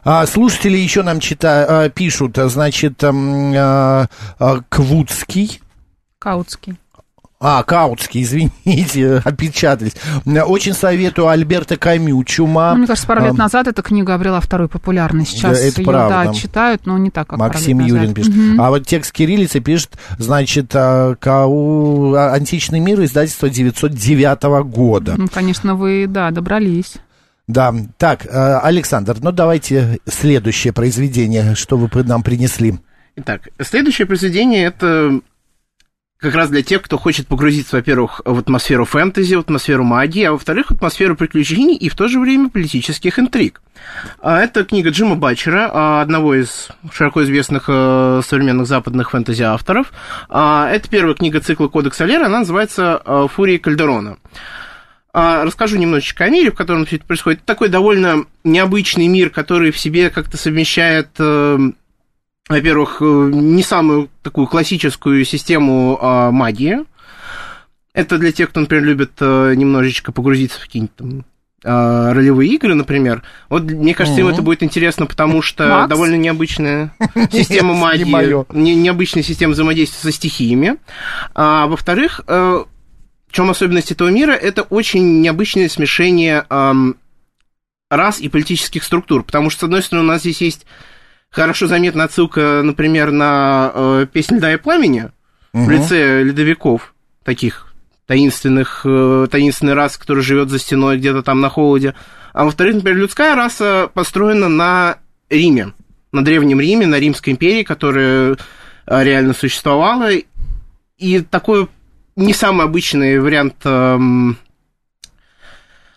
А, 0.05 0.25
слушатели 0.27 0.79
еще 0.79 1.03
нам 1.03 1.21
чита, 1.21 1.67
а, 1.69 1.89
пишут, 1.91 2.39
а, 2.39 2.49
значит, 2.49 3.05
а, 3.05 4.07
а, 4.39 4.61
Квудский, 4.71 5.61
Каутский. 6.19 6.77
А, 7.45 7.63
Каутский, 7.65 8.23
извините, 8.23 9.17
опечатались. 9.25 9.95
Очень 10.25 10.75
советую 10.75 11.27
Альберта 11.29 11.77
Камю, 11.77 12.23
«Чума». 12.25 12.71
Ну, 12.73 12.79
мне 12.79 12.87
кажется, 12.87 13.07
пару 13.09 13.23
лет 13.23 13.33
Ам, 13.33 13.37
назад 13.39 13.67
эта 13.67 13.83
книга 13.83 14.15
обрела 14.15 14.41
вторую 14.41 14.69
популярность. 14.69 15.33
Сейчас 15.33 15.59
Да, 15.59 15.65
это 15.67 15.81
ее, 15.81 15.87
правда. 15.87 16.23
да, 16.27 16.35
читают, 16.35 16.87
но 16.87 16.97
не 16.99 17.11
так, 17.11 17.27
как 17.27 17.39
Максим 17.39 17.79
пару 17.79 17.89
лет 17.89 17.89
Юрин 17.89 18.03
назад. 18.11 18.15
пишет. 18.17 18.35
Мгм. 18.37 18.61
А 18.61 18.71
вот 18.71 18.87
текст 18.87 19.13
кириллицы 19.13 19.61
пишет, 19.61 19.91
значит, 20.19 20.71
а, 20.75 21.17
Кау... 21.17 22.15
а, 22.15 22.33
«Античный 22.33 22.79
мир», 22.79 23.03
издательство 23.03 23.51
909 23.51 24.63
года. 24.65 25.15
Ну, 25.19 25.27
конечно, 25.29 25.75
вы, 25.75 26.07
да, 26.09 26.31
добрались. 26.31 26.95
Да, 27.49 27.75
так, 27.99 28.25
э, 28.25 28.59
Александр, 28.63 29.17
ну 29.21 29.33
давайте 29.33 29.99
следующее 30.09 30.73
произведение, 30.73 31.57
что 31.57 31.77
вы 31.77 31.91
нам 32.05 32.23
принесли. 32.23 32.79
Итак, 33.17 33.49
следующее 33.61 34.07
произведение 34.07 34.65
это 34.65 35.21
как 36.23 36.37
раз 36.37 36.51
для 36.51 36.63
тех, 36.63 36.83
кто 36.83 36.99
хочет 36.99 37.27
погрузиться, 37.27 37.77
во-первых, 37.77 38.21
в 38.25 38.39
атмосферу 38.39 38.85
фэнтези, 38.85 39.35
в 39.35 39.41
атмосферу 39.41 39.83
магии, 39.83 40.23
а 40.23 40.33
во-вторых, 40.33 40.69
в 40.69 40.75
атмосферу 40.75 41.17
приключений 41.17 41.75
и 41.75 41.89
в 41.89 41.97
то 41.97 42.07
же 42.07 42.21
время 42.21 42.49
политических 42.49 43.19
интриг. 43.19 43.61
А, 44.21 44.41
Это 44.41 44.63
книга 44.65 44.91
Джима 44.91 45.17
Батчера, 45.17 45.69
а, 45.73 46.01
одного 46.01 46.37
из 46.37 46.69
широко 46.93 47.25
известных 47.25 47.65
э, 47.67 48.23
современных 48.25 48.69
западных 48.69 49.11
фэнтези-авторов. 49.11 49.93
А, 50.29 50.71
Это 50.71 50.89
первая 50.89 51.15
книга 51.15 51.41
цикла 51.41 51.67
«Кодекс 51.67 52.01
Алера», 52.01 52.27
она 52.27 52.41
называется 52.41 53.03
э, 53.05 53.27
«Фурия 53.29 53.59
Кальдерона». 53.59 54.17
Расскажу 55.15 55.77
немножечко 55.77 56.25
о 56.25 56.31
мире, 56.31 56.51
в 56.51 56.55
котором 56.55 56.87
все 56.87 56.97
это 56.97 57.05
происходит. 57.05 57.41
Это 57.41 57.47
такой 57.47 57.69
довольно 57.69 58.25
необычный 58.45 59.09
мир, 59.09 59.29
который 59.29 59.71
в 59.71 59.79
себе 59.79 60.09
как-то 60.09 60.39
совмещает 60.39 61.09
э, 61.19 61.59
во-первых, 62.49 62.99
э, 63.01 63.31
не 63.33 63.63
самую 63.63 64.11
такую 64.23 64.47
классическую 64.47 65.25
систему 65.25 65.99
а, 66.01 66.31
магии. 66.31 66.81
Это 67.95 68.19
для 68.19 68.33
тех, 68.33 68.51
кто, 68.51 68.61
например, 68.61 68.85
любит 68.85 69.13
э, 69.21 69.55
немножечко 69.55 70.13
погрузиться 70.13 70.59
в 70.59 70.63
какие-нибудь 70.63 70.97
там 70.97 71.25
а, 71.65 72.13
ролевые 72.13 72.51
игры, 72.53 72.75
например. 72.75 73.23
Вот 73.49 73.63
мне 73.65 73.95
кажется, 73.95 74.21
им 74.21 74.27
Мгм. 74.27 74.35
это 74.35 74.43
будет 74.43 74.63
интересно, 74.63 75.07
потому 75.07 75.43
что 75.43 75.69
Макс? 75.69 75.91
довольно 75.91 76.17
необычная 76.17 76.95
система 77.31 77.75
магии, 77.75 78.53
не 78.57 78.75
необычная 78.75 79.23
система 79.23 79.53
взаимодействия 79.53 80.01
со 80.01 80.11
стихиями. 80.11 80.77
А, 81.35 81.67
во-вторых, 81.67 82.23
э, 82.27 82.65
в 83.29 83.33
чем 83.33 83.51
особенность 83.51 83.93
этого 83.93 84.09
мира? 84.09 84.33
Это 84.33 84.63
очень 84.63 85.21
необычное 85.21 85.69
смешение 85.69 86.45
рас 87.91 88.21
и 88.21 88.29
политических 88.29 88.85
структур, 88.85 89.23
потому 89.23 89.51
что, 89.51 89.61
с 89.61 89.65
одной 89.65 89.83
стороны, 89.83 90.09
у 90.09 90.11
нас 90.13 90.23
здесь 90.23 90.41
есть 90.41 90.67
хорошо 91.33 91.67
заметна 91.67 92.05
отсылка, 92.05 92.63
например, 92.63 93.11
на 93.11 93.73
э, 93.75 94.07
песнь 94.13 94.37
«Льда 94.37 94.53
и 94.53 94.57
пламени» 94.57 95.11
в 95.53 95.59
Мгм. 95.59 95.71
лице 95.71 96.23
ледовиков, 96.23 96.95
таких 97.25 97.73
таинственных, 98.07 98.83
э, 98.85 99.27
таинственной 99.31 99.75
расы, 99.75 99.99
которая 99.99 100.23
живет 100.23 100.51
за 100.51 100.59
стеной 100.59 100.99
где-то 100.99 101.23
там 101.23 101.41
на 101.41 101.49
холоде. 101.49 101.95
А 102.33 102.45
во-вторых, 102.45 102.77
например, 102.77 102.99
людская 102.99 103.35
раса 103.35 103.91
построена 103.93 104.49
на 104.49 104.99
Риме, 105.29 105.73
на 106.13 106.25
Древнем 106.25 106.61
Риме, 106.61 106.87
на 106.87 106.99
Римской 106.99 107.33
империи, 107.33 107.63
которая 107.63 108.37
э, 108.87 109.05
реально 109.05 109.33
существовала. 109.33 110.11
И 110.99 111.21
такой 111.21 111.69
не 112.17 112.35
самый 112.35 112.67
обычный 112.67 113.19
вариант 113.19 113.57
эм, 113.65 114.37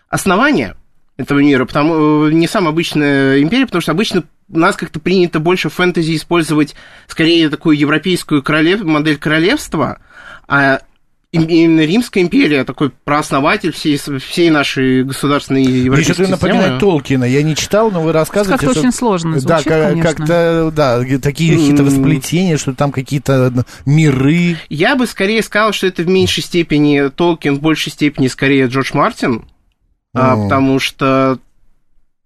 основания 0.09 0.75
этого 1.17 1.39
мира, 1.39 1.65
потому 1.65 2.27
э, 2.27 2.31
не 2.31 2.47
самая 2.47 2.69
обычная 2.71 3.41
империя, 3.41 3.65
потому 3.65 3.81
что 3.81 3.91
обычно 3.91 4.23
у 4.51 4.57
нас 4.59 4.75
как-то 4.75 4.99
принято 4.99 5.39
больше 5.39 5.69
фэнтези 5.69 6.15
использовать 6.15 6.75
скорее 7.07 7.49
такую 7.49 7.77
европейскую 7.77 8.43
королев... 8.43 8.83
модель 8.83 9.17
королевства, 9.17 9.99
а 10.47 10.81
им- 11.31 11.47
именно 11.47 11.81
Римская 11.81 12.23
империя 12.23 12.63
такой 12.63 12.91
прооснователь 12.91 13.71
всей, 13.73 13.97
всей 13.97 14.49
нашей 14.49 15.03
государственной 15.03 15.63
европейской 15.63 16.13
что-то 16.13 16.31
напоминает. 16.31 16.79
Толкина. 16.79 17.25
Я 17.25 17.41
не 17.43 17.55
читал, 17.55 17.91
но 17.91 18.01
вы 18.01 18.11
рассказываете. 18.11 18.65
Как-то 18.65 18.79
что- 18.79 18.87
очень 18.87 18.95
сложно 18.97 19.33
Да, 19.33 19.39
звучит, 19.39 19.63
ка- 19.65 19.89
конечно. 19.89 20.13
как-то, 20.13 20.71
да, 20.73 21.19
такие 21.19 21.57
хитросплетения, 21.57 22.57
что 22.57 22.73
там 22.73 22.91
какие-то 22.91 23.65
миры. 23.85 24.57
Я 24.69 24.95
бы 24.95 25.07
скорее 25.07 25.41
сказал, 25.43 25.73
что 25.73 25.87
это 25.87 26.03
в 26.03 26.07
меньшей 26.07 26.43
степени 26.43 27.09
Толкин, 27.09 27.55
в 27.55 27.61
большей 27.61 27.91
степени 27.91 28.27
скорее 28.27 28.67
Джордж 28.67 28.91
Мартин, 28.93 29.45
а, 30.13 30.35
потому 30.37 30.79
что 30.79 31.39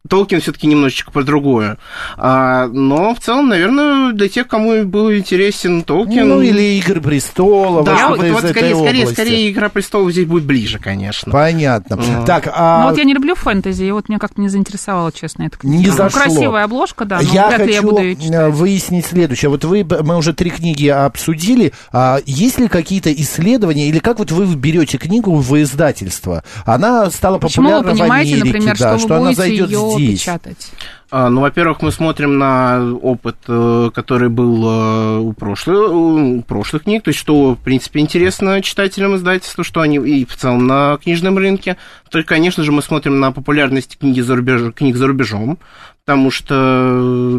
Толкин 0.07 0.39
все-таки 0.39 0.65
немножечко 0.65 1.11
про 1.11 1.23
другое. 1.23 1.77
А, 2.17 2.67
но 2.67 3.13
в 3.13 3.19
целом, 3.19 3.49
наверное, 3.49 4.13
для 4.13 4.29
тех, 4.29 4.47
кому 4.47 4.85
был 4.85 5.13
интересен 5.13 5.83
Толкин. 5.83 6.27
Ну, 6.27 6.41
или 6.41 6.79
«Игры 6.79 7.01
престолов». 7.01 7.85
да, 7.85 8.09
вот, 8.09 8.19
вот 8.19 8.45
скорее, 8.45 8.75
скорее, 8.75 9.07
скорее 9.07 9.51
Игра 9.51 9.67
престолов 9.67 10.11
здесь 10.11 10.25
будет 10.25 10.45
ближе, 10.45 10.79
конечно. 10.79 11.31
Понятно. 11.31 11.97
Ага. 11.97 12.25
Так, 12.25 12.45
Ну 12.45 12.51
а... 12.55 12.89
вот 12.89 12.97
я 12.97 13.03
не 13.03 13.13
люблю 13.13 13.35
фэнтези, 13.35 13.83
и 13.83 13.91
вот 13.91 14.07
меня 14.07 14.19
как-то 14.19 14.39
не 14.39 14.47
заинтересовала, 14.47 15.11
честно, 15.11 15.43
эта 15.43 15.57
книга. 15.57 15.77
Не 15.83 15.87
Ну, 15.87 15.93
зашло. 15.93 16.21
Красивая 16.21 16.63
обложка, 16.63 17.03
да, 17.03 17.17
но 17.17 17.21
я 17.33 17.47
вряд 17.49 17.59
ли 17.59 17.65
хочу 17.65 17.75
я 17.75 17.81
буду 17.81 18.01
ее 18.01 18.15
читать. 18.15 18.31
э, 18.31 18.49
выяснить 18.49 19.05
следующее. 19.05 19.49
Вот 19.49 19.65
вы, 19.65 19.85
мы 20.03 20.15
уже 20.15 20.33
три 20.33 20.49
книги 20.49 20.87
обсудили. 20.87 21.73
А 21.91 22.19
есть 22.25 22.57
ли 22.57 22.69
какие-то 22.69 23.11
исследования, 23.13 23.89
или 23.89 23.99
как 23.99 24.19
вот 24.19 24.31
вы 24.31 24.45
берете 24.55 24.97
книгу 24.97 25.35
в 25.35 25.61
издательство? 25.61 26.43
Она 26.65 27.09
стала 27.11 27.37
Почему 27.37 27.67
вы 27.67 27.73
популярна 27.75 27.95
в 27.95 27.99
понимаете, 27.99 28.33
Америке, 28.35 28.47
например, 28.47 28.77
да, 28.79 28.97
что 28.97 29.07
вы 29.09 29.15
она 29.15 29.33
зайдет 29.33 29.69
ее 29.69 29.88
здесь. 29.97 30.21
печатать? 30.21 30.71
А, 31.11 31.29
Ну, 31.29 31.41
во-первых, 31.41 31.81
мы 31.81 31.91
смотрим 31.91 32.37
на 32.37 32.93
опыт, 32.93 33.37
э, 33.47 33.89
который 33.93 34.29
был 34.29 34.63
э, 34.69 35.17
у 35.19 35.33
прошлых, 35.33 35.91
у 35.91 36.41
прошлых 36.43 36.83
книг, 36.83 37.03
то 37.03 37.09
есть 37.09 37.19
что, 37.19 37.55
в 37.55 37.59
принципе, 37.59 37.99
интересно 37.99 38.61
читателям 38.61 39.15
издательства, 39.15 39.63
что 39.63 39.81
они 39.81 39.97
и 39.97 40.25
в 40.25 40.35
целом 40.35 40.67
на 40.67 40.97
книжном 40.97 41.37
рынке. 41.37 41.77
Только, 42.09 42.35
конечно 42.35 42.63
же, 42.63 42.71
мы 42.71 42.81
смотрим 42.81 43.19
на 43.19 43.31
популярность 43.31 43.97
книги 43.97 44.21
за 44.21 44.35
рубеж- 44.35 44.71
книг 44.71 44.95
за 44.95 45.07
рубежом, 45.07 45.57
потому 46.05 46.31
что 46.31 46.55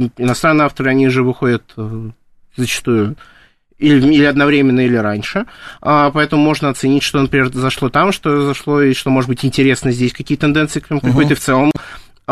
э, 0.01 0.23
иностранные 0.23 0.67
авторы, 0.67 0.91
они 0.91 1.09
же 1.09 1.23
выходят 1.23 1.63
э, 1.77 2.11
зачастую 2.57 3.17
или, 3.81 4.15
или 4.15 4.25
одновременно, 4.25 4.81
или 4.81 4.97
раньше. 4.97 5.47
А, 5.81 6.11
поэтому 6.11 6.43
можно 6.43 6.69
оценить, 6.69 7.03
что, 7.03 7.21
например, 7.21 7.51
зашло 7.53 7.89
там, 7.89 8.13
что 8.13 8.43
зашло, 8.43 8.83
и 8.83 8.95
что 8.95 9.11
может 9.11 9.29
быть 9.29 9.45
интересно 9.45 9.91
здесь, 9.91 10.13
какие 10.13 10.37
тенденции 10.37 10.81
к 10.81 10.87
приходят, 10.87 11.33
и 11.33 11.35
в 11.35 11.41
целом 11.41 11.73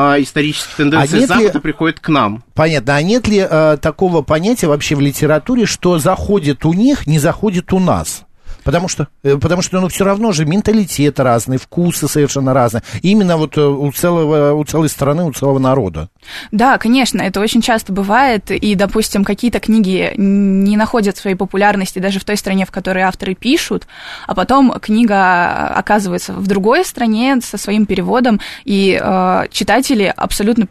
а, 0.00 0.21
исторические 0.23 0.76
тенденции 0.76 1.19
ли- 1.19 1.26
Запада 1.26 1.59
приходят 1.61 1.99
к 1.99 2.09
нам. 2.09 2.45
Понятно. 2.55 2.95
А 2.95 3.02
нет 3.02 3.26
ли 3.26 3.45
э, 3.49 3.78
такого 3.83 4.23
понятия 4.23 4.69
вообще 4.69 4.95
в 4.95 5.00
литературе, 5.00 5.67
что 5.67 5.99
заходит 5.99 6.64
у 6.64 6.73
них, 6.73 7.09
не 7.09 7.19
заходит 7.19 7.73
у 7.73 7.81
нас? 7.81 8.23
Потому 8.68 8.87
что, 8.87 9.08
э, 9.22 9.38
потому 9.38 9.62
что 9.62 9.80
ну, 9.80 9.88
все 9.88 10.04
равно 10.04 10.32
же 10.32 10.44
менталитет 10.44 11.18
разный, 11.20 11.56
вкусы 11.56 12.06
совершенно 12.06 12.52
разные. 12.52 12.82
Именно 13.00 13.38
вот 13.38 13.56
э, 13.56 13.62
у, 13.62 13.90
целого, 13.92 14.52
у 14.52 14.62
целой 14.64 14.90
страны, 14.90 15.25
у 15.25 15.32
целого 15.32 15.58
народа. 15.58 16.10
Да, 16.52 16.76
конечно, 16.76 17.22
это 17.22 17.40
очень 17.40 17.62
часто 17.62 17.94
бывает, 17.94 18.50
и, 18.50 18.75
допустим, 18.75 19.25
какие-то 19.25 19.58
книги 19.58 20.12
не 20.18 20.76
находят 20.76 21.16
своей 21.16 21.34
популярности 21.34 21.98
даже 21.98 22.20
в 22.20 22.25
той 22.25 22.37
стране, 22.37 22.66
в 22.66 22.70
которой 22.70 23.04
авторы 23.04 23.34
пишут, 23.34 23.87
а 24.26 24.34
потом 24.34 24.70
книга 24.72 25.68
оказывается 25.68 26.34
в 26.34 26.46
другой 26.46 26.84
стране 26.84 27.40
со 27.40 27.56
своим 27.56 27.87
переводом, 27.87 28.38
и 28.66 29.00
э, 29.02 29.44
читатели 29.50 30.12
абсолютно 30.14 30.68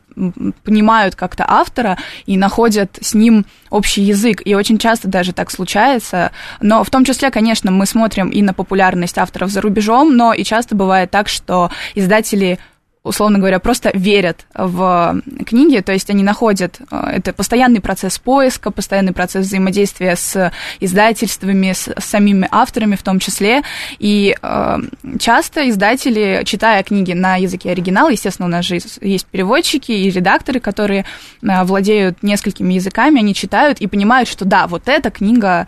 понимают 0.63 1.15
как-то 1.15 1.45
автора 1.47 1.97
и 2.25 2.37
находят 2.37 2.97
с 3.01 3.13
ним 3.13 3.45
общий 3.69 4.01
язык, 4.01 4.41
и 4.45 4.55
очень 4.55 4.77
часто 4.77 5.07
даже 5.07 5.33
так 5.33 5.51
случается, 5.51 6.31
но 6.61 6.83
в 6.83 6.89
том 6.89 7.05
числе, 7.05 7.31
конечно, 7.31 7.71
мы 7.71 7.85
смотрим 7.85 8.29
и 8.29 8.41
на 8.41 8.53
популярность 8.53 9.17
авторов 9.17 9.49
за 9.49 9.61
рубежом, 9.61 10.15
но 10.15 10.33
и 10.33 10.43
часто 10.43 10.75
бывает 10.75 11.11
так, 11.11 11.27
что 11.27 11.69
издатели 11.95 12.59
условно 13.07 13.39
говоря, 13.39 13.59
просто 13.59 13.91
верят 13.93 14.45
в 14.53 15.21
книги, 15.45 15.79
то 15.81 15.91
есть 15.91 16.09
они 16.09 16.23
находят, 16.23 16.79
э, 16.91 16.95
это 17.15 17.33
постоянный 17.33 17.81
процесс 17.81 18.19
поиска, 18.19 18.71
постоянный 18.71 19.13
процесс 19.13 19.45
взаимодействия 19.45 20.15
с 20.15 20.51
издательствами, 20.79 21.73
с, 21.73 21.89
самими 21.99 22.47
авторами 22.51 22.95
в 22.95 23.03
том 23.03 23.19
числе, 23.19 23.63
и 23.99 24.35
э, 24.41 24.77
часто 25.19 25.69
издатели, 25.69 26.43
читая 26.45 26.83
книги 26.83 27.13
на 27.13 27.37
языке 27.37 27.71
оригинала, 27.71 28.09
естественно, 28.09 28.47
у 28.47 28.51
нас 28.51 28.65
же 28.65 28.79
есть 29.01 29.25
переводчики 29.27 29.91
и 29.91 30.09
редакторы, 30.09 30.59
которые 30.59 31.05
э, 31.41 31.63
владеют 31.63 32.23
несколькими 32.23 32.73
языками, 32.73 33.19
они 33.19 33.33
читают 33.33 33.79
и 33.79 33.87
понимают, 33.87 34.29
что 34.29 34.45
да, 34.45 34.67
вот 34.67 34.87
эта 34.87 35.09
книга 35.09 35.67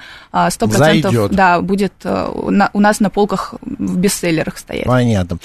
сто 0.50 0.68
процентов 0.68 1.32
да, 1.32 1.62
будет 1.62 1.94
у 2.04 2.80
нас 2.80 3.00
на 3.00 3.10
полках 3.10 3.56
в 3.62 3.98
бестселлерах 3.98 4.58
стоять. 4.58 4.86
Понятно. 4.86 5.38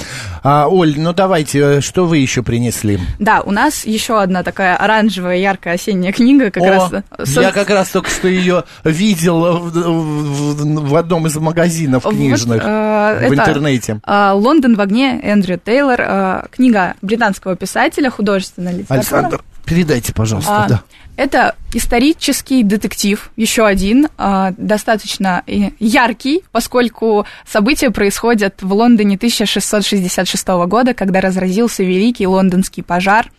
А, 0.43 0.69
Оль, 0.69 0.99
ну 0.99 1.13
давайте 1.13 1.81
что 1.85 2.07
вы 2.07 2.19
еще 2.19 2.43
принесли? 2.43 2.99
Да, 3.19 3.41
у 3.43 3.51
нас 3.51 3.85
еще 3.85 4.21
одна 4.21 4.43
такая 4.43 4.77
оранжевая, 4.77 5.37
яркая 5.37 5.75
осенняя 5.75 6.13
книга. 6.13 6.51
Как 6.51 6.63
О, 6.63 6.71
раз... 6.71 6.93
Я 7.37 7.53
как 7.53 7.71
раз 7.71 7.89
только 7.91 8.11
что 8.11 8.29
ее 8.29 8.65
видел 8.83 9.59
в, 9.59 9.71
в, 9.71 10.89
в 10.89 10.97
одном 10.97 11.27
из 11.27 11.37
магазинов 11.37 12.05
книжных 12.05 12.63
вот, 12.63 12.69
э, 12.69 13.29
в 13.29 13.33
это, 13.33 13.43
интернете. 13.43 14.01
Э, 14.07 14.33
«Лондон 14.33 14.77
в 14.77 14.81
огне» 14.81 15.21
Эндрю 15.23 15.61
Тейлор. 15.63 16.01
Э, 16.01 16.43
книга 16.51 16.95
британского 17.03 17.57
писателя, 17.57 18.11
художественная 18.11 18.73
литература. 18.73 18.99
Александр, 18.99 19.45
передайте, 19.65 20.13
пожалуйста. 20.13 20.65
А, 20.65 20.69
да. 20.69 20.83
Это 21.17 21.55
исторический 21.73 22.65
детектив, 22.65 23.31
еще 23.37 23.67
один, 23.67 24.09
а, 24.19 24.53
достаточно 24.57 25.45
яркий, 25.47 26.43
поскольку 26.51 27.25
события 27.47 27.91
происходят 27.91 28.63
в 28.63 28.73
Лондоне 28.73 29.17
1666 29.17 30.49
года, 30.67 30.93
когда 30.93 31.21
разразился 31.21 31.85
великий 31.85 32.27
лондонский 32.27 32.83
пожар. 32.83 33.31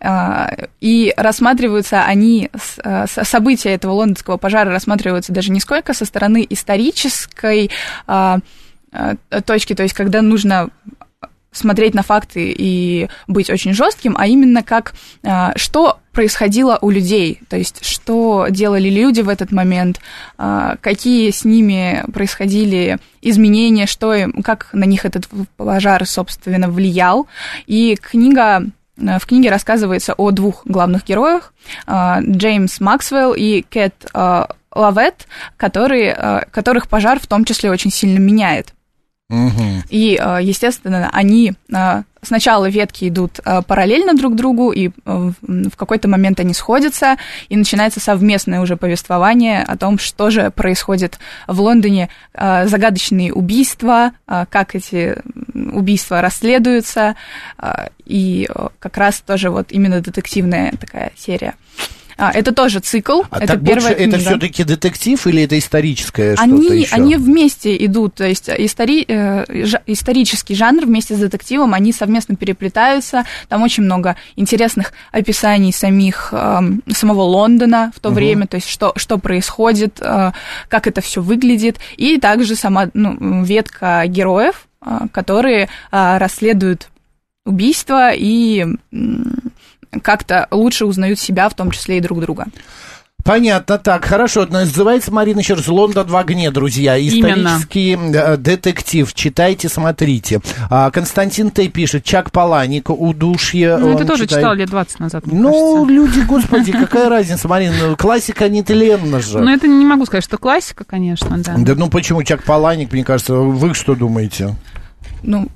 А, 0.00 0.54
и 0.80 1.12
рассматриваются 1.16 2.04
они, 2.04 2.50
а, 2.84 3.06
события 3.06 3.70
этого 3.70 3.92
лондонского 3.92 4.36
пожара 4.36 4.70
рассматриваются 4.70 5.32
даже 5.32 5.50
не 5.50 5.58
сколько 5.60 5.94
со 5.94 6.04
стороны 6.04 6.46
исторической 6.48 7.70
точки, 9.44 9.74
то 9.74 9.82
есть 9.82 9.92
когда 9.92 10.22
нужно 10.22 10.70
смотреть 11.54 11.94
на 11.94 12.02
факты 12.02 12.54
и 12.56 13.08
быть 13.26 13.48
очень 13.48 13.72
жестким, 13.72 14.16
а 14.18 14.26
именно 14.26 14.62
как 14.62 14.92
а, 15.22 15.52
что 15.56 15.98
происходило 16.12 16.78
у 16.80 16.90
людей, 16.90 17.40
то 17.48 17.56
есть 17.56 17.84
что 17.84 18.46
делали 18.50 18.88
люди 18.88 19.20
в 19.20 19.28
этот 19.28 19.52
момент, 19.52 20.00
а, 20.36 20.76
какие 20.80 21.30
с 21.30 21.44
ними 21.44 22.04
происходили 22.12 22.98
изменения, 23.22 23.86
что 23.86 24.12
им, 24.12 24.42
как 24.42 24.68
на 24.72 24.84
них 24.84 25.04
этот 25.04 25.28
пожар, 25.56 26.04
собственно, 26.06 26.68
влиял. 26.68 27.26
И 27.66 27.96
книга 28.00 28.64
в 28.96 29.26
книге 29.26 29.50
рассказывается 29.50 30.14
о 30.14 30.30
двух 30.30 30.64
главных 30.66 31.04
героях, 31.04 31.52
Джеймс 31.88 32.78
Максвелл 32.78 33.34
и 33.34 33.62
Кэт 33.62 34.06
Лавет, 34.14 35.26
которые, 35.56 36.46
которых 36.52 36.88
пожар 36.88 37.18
в 37.18 37.26
том 37.26 37.44
числе 37.44 37.72
очень 37.72 37.90
сильно 37.90 38.20
меняет. 38.20 38.72
И, 39.90 40.18
э, 40.20 40.38
естественно, 40.42 41.10
они 41.12 41.52
э, 41.72 42.02
сначала 42.22 42.68
ветки 42.68 43.08
идут 43.08 43.40
э, 43.44 43.62
параллельно 43.62 44.14
друг 44.14 44.34
другу, 44.34 44.72
и 44.72 44.90
в 45.04 45.76
какой-то 45.76 46.08
момент 46.08 46.40
они 46.40 46.54
сходятся, 46.54 47.16
и 47.48 47.56
начинается 47.56 48.00
совместное 48.00 48.60
уже 48.60 48.76
повествование 48.76 49.62
о 49.62 49.76
том, 49.76 49.98
что 49.98 50.30
же 50.30 50.50
происходит 50.50 51.18
в 51.46 51.60
Лондоне, 51.60 52.08
загадочные 52.34 53.32
убийства, 53.32 54.12
как 54.26 54.74
эти 54.74 55.16
убийства 55.54 56.20
расследуются, 56.20 57.16
и 58.06 58.48
как 58.78 58.96
раз 58.96 59.20
тоже 59.20 59.50
вот 59.50 59.70
именно 59.70 60.00
детективная 60.00 60.72
такая 60.72 61.12
серия. 61.16 61.54
А, 62.16 62.30
это 62.30 62.52
тоже 62.52 62.80
цикл. 62.80 63.22
А 63.30 63.42
это 63.42 63.56
первая 63.56 63.94
книга. 63.94 64.16
Это 64.16 64.24
все-таки 64.24 64.64
детектив 64.64 65.26
или 65.26 65.42
это 65.42 65.58
историческое 65.58 66.34
они, 66.38 66.62
что-то 66.62 66.74
еще? 66.74 66.94
Они 66.94 67.16
вместе 67.16 67.84
идут, 67.84 68.14
то 68.14 68.26
есть 68.26 68.48
истори, 68.48 69.04
э, 69.06 69.44
исторический 69.86 70.54
жанр 70.54 70.86
вместе 70.86 71.14
с 71.14 71.18
детективом, 71.18 71.74
они 71.74 71.92
совместно 71.92 72.36
переплетаются. 72.36 73.24
Там 73.48 73.62
очень 73.62 73.82
много 73.82 74.16
интересных 74.36 74.92
описаний 75.12 75.72
самих, 75.72 76.28
э, 76.32 76.60
самого 76.92 77.22
Лондона 77.22 77.92
в 77.94 78.00
то 78.00 78.08
угу. 78.08 78.16
время, 78.16 78.46
то 78.46 78.56
есть 78.56 78.68
что, 78.68 78.92
что 78.96 79.18
происходит, 79.18 79.98
э, 80.00 80.32
как 80.68 80.86
это 80.86 81.00
все 81.00 81.20
выглядит, 81.20 81.78
и 81.96 82.18
также 82.18 82.54
сама 82.54 82.88
ну, 82.94 83.42
ветка 83.44 84.04
героев, 84.06 84.66
э, 84.84 85.06
которые 85.12 85.68
э, 85.90 86.18
расследуют 86.18 86.88
убийства 87.44 88.12
и 88.14 88.66
как-то 90.02 90.46
лучше 90.50 90.84
узнают 90.86 91.18
себя, 91.18 91.48
в 91.48 91.54
том 91.54 91.70
числе 91.70 91.98
и 91.98 92.00
друг 92.00 92.20
друга. 92.20 92.46
Понятно, 93.24 93.78
так, 93.78 94.04
хорошо. 94.04 94.44
Называется, 94.44 95.10
Марина, 95.10 95.38
еще 95.38 95.54
раз, 95.54 95.66
«Лондон 95.66 96.06
в 96.08 96.14
огне», 96.14 96.50
друзья. 96.50 96.98
Исторический 96.98 97.92
Именно. 97.92 98.16
Э, 98.16 98.36
детектив. 98.36 99.10
Читайте, 99.14 99.70
смотрите. 99.70 100.40
А, 100.68 100.90
Константин 100.90 101.50
Т. 101.50 101.68
пишет, 101.68 102.04
Чак 102.04 102.30
Паланик, 102.30 102.90
удушье. 102.90 103.78
Ну, 103.78 103.94
это 103.94 104.04
тоже 104.04 104.24
читает. 104.24 104.42
читал 104.42 104.54
лет 104.54 104.68
20 104.68 105.00
назад, 105.00 105.24
Ну, 105.26 105.86
кажется. 105.86 105.92
люди, 105.94 106.20
господи, 106.26 106.72
какая 106.78 107.08
разница, 107.08 107.48
Марина, 107.48 107.74
ну, 107.88 107.96
классика 107.96 108.50
нетленна 108.50 109.20
же. 109.20 109.38
Ну, 109.38 109.50
это 109.50 109.66
не 109.68 109.86
могу 109.86 110.04
сказать, 110.04 110.24
что 110.24 110.36
классика, 110.36 110.84
конечно, 110.84 111.38
да. 111.38 111.54
Да 111.56 111.74
ну, 111.76 111.88
почему 111.88 112.22
Чак 112.24 112.42
Паланик, 112.44 112.92
мне 112.92 113.04
кажется, 113.04 113.32
вы 113.36 113.72
что 113.72 113.94
думаете? 113.94 114.54
Ну, 115.22 115.48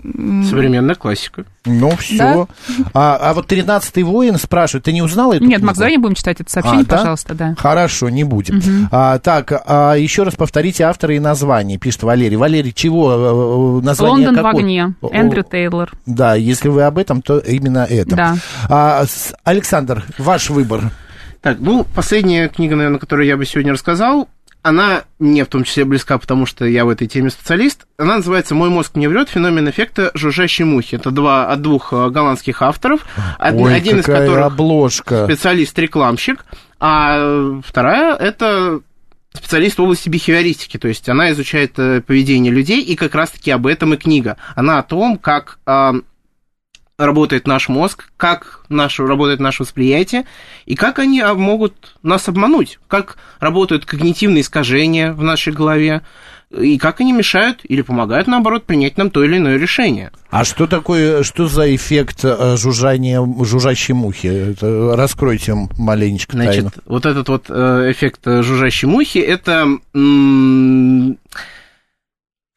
Современная 0.44 0.94
классика. 0.94 1.44
Ну, 1.66 1.90
все. 1.96 2.16
Да? 2.16 2.46
А, 2.94 3.16
а 3.20 3.34
вот 3.34 3.46
«Тринадцатый 3.46 4.02
воин» 4.02 4.38
спрашивает, 4.38 4.84
ты 4.84 4.92
не 4.92 5.02
узнала 5.02 5.34
эту 5.34 5.44
Нет, 5.44 5.58
книгу? 5.58 5.66
Макс, 5.66 5.78
давай 5.78 5.92
не 5.92 5.98
будем 5.98 6.14
читать 6.14 6.40
это 6.40 6.50
сообщение, 6.50 6.86
а, 6.88 6.96
пожалуйста, 6.96 7.34
да? 7.34 7.54
Хорошо, 7.58 8.08
не 8.08 8.24
будем. 8.24 8.58
Угу. 8.58 8.88
А, 8.90 9.18
так, 9.18 9.52
а, 9.66 9.94
еще 9.94 10.22
раз 10.22 10.34
повторите 10.36 10.84
авторы 10.84 11.16
и 11.16 11.18
название, 11.18 11.78
пишет 11.78 12.02
Валерий. 12.02 12.36
Валерий, 12.36 12.72
чего 12.72 13.12
э, 13.12 13.80
э, 13.82 13.84
название 13.84 14.28
«Лондон 14.28 14.44
какой? 14.44 14.52
в 14.52 14.56
огне», 14.56 14.94
Эндрю 15.12 15.44
Тейлор. 15.44 15.92
Да, 16.06 16.34
если 16.34 16.68
вы 16.68 16.82
об 16.84 16.96
этом, 16.96 17.20
то 17.20 17.38
именно 17.38 17.86
это. 17.88 18.16
Да. 18.16 18.36
А, 18.68 19.04
Александр, 19.44 20.04
ваш 20.16 20.48
выбор. 20.48 20.90
Так, 21.42 21.58
ну, 21.60 21.84
последняя 21.94 22.48
книга, 22.48 22.74
наверное, 22.74 22.98
которую 22.98 23.26
я 23.26 23.36
бы 23.36 23.46
сегодня 23.46 23.72
рассказал, 23.72 24.28
она 24.68 25.04
мне 25.18 25.44
в 25.44 25.48
том 25.48 25.64
числе 25.64 25.84
близка, 25.84 26.18
потому 26.18 26.46
что 26.46 26.64
я 26.64 26.84
в 26.84 26.88
этой 26.88 27.06
теме 27.06 27.30
специалист. 27.30 27.86
Она 27.98 28.16
называется 28.16 28.54
«Мой 28.54 28.70
мозг 28.70 28.96
не 28.96 29.08
врет. 29.08 29.28
Феномен 29.28 29.68
эффекта 29.68 30.10
жужжащей 30.14 30.64
мухи». 30.64 30.96
Это 30.96 31.10
два, 31.10 31.50
от 31.50 31.62
двух 31.62 31.92
э, 31.92 32.10
голландских 32.10 32.62
авторов. 32.62 33.04
Ой, 33.40 33.74
один 33.74 34.00
из 34.00 34.04
которых 34.04 34.46
обложка. 34.46 35.24
специалист-рекламщик, 35.24 36.44
а 36.80 37.60
вторая– 37.64 38.14
это 38.18 38.80
специалист 39.32 39.78
в 39.78 39.82
области 39.82 40.08
бихевиористики, 40.08 40.78
то 40.78 40.88
есть 40.88 41.08
она 41.08 41.30
изучает 41.32 41.78
э, 41.78 42.00
поведение 42.00 42.52
людей, 42.52 42.82
и 42.82 42.96
как 42.96 43.14
раз-таки 43.14 43.50
об 43.50 43.66
этом 43.66 43.94
и 43.94 43.96
книга. 43.96 44.36
Она 44.54 44.78
о 44.78 44.82
том, 44.82 45.18
как 45.18 45.58
работает 46.98 47.46
наш 47.46 47.68
мозг, 47.68 48.10
как 48.16 48.64
наше, 48.68 49.06
работает 49.06 49.38
наше 49.38 49.62
восприятие, 49.62 50.24
и 50.66 50.74
как 50.74 50.98
они 50.98 51.20
а, 51.20 51.34
могут 51.34 51.96
нас 52.02 52.28
обмануть, 52.28 52.80
как 52.88 53.16
работают 53.38 53.86
когнитивные 53.86 54.40
искажения 54.42 55.12
в 55.12 55.22
нашей 55.22 55.52
голове, 55.52 56.02
и 56.50 56.76
как 56.78 57.00
они 57.00 57.12
мешают 57.12 57.60
или 57.62 57.82
помогают, 57.82 58.26
наоборот, 58.26 58.64
принять 58.64 58.96
нам 58.96 59.10
то 59.10 59.22
или 59.22 59.36
иное 59.36 59.58
решение. 59.58 60.10
А 60.30 60.44
что 60.44 60.66
такое, 60.66 61.22
что 61.22 61.46
за 61.46 61.72
эффект 61.74 62.24
э, 62.24 62.56
жужжания, 62.56 63.20
жужжащей 63.44 63.94
мухи? 63.94 64.52
Это, 64.52 64.96
раскройте 64.96 65.54
маленечко 65.76 66.32
Значит, 66.32 66.54
тайну. 66.54 66.70
вот 66.86 67.06
этот 67.06 67.28
вот 67.28 67.44
э, 67.48 67.92
эффект 67.92 68.20
жужжащей 68.24 68.88
мухи, 68.88 69.18
это... 69.18 69.68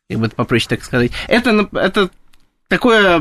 как 0.09 0.19
бы 0.19 0.25
это 0.25 0.35
попроще 0.35 0.67
так 0.69 0.83
сказать. 0.83 1.11
Это, 1.27 1.67
это 1.73 2.09
такое, 2.71 3.19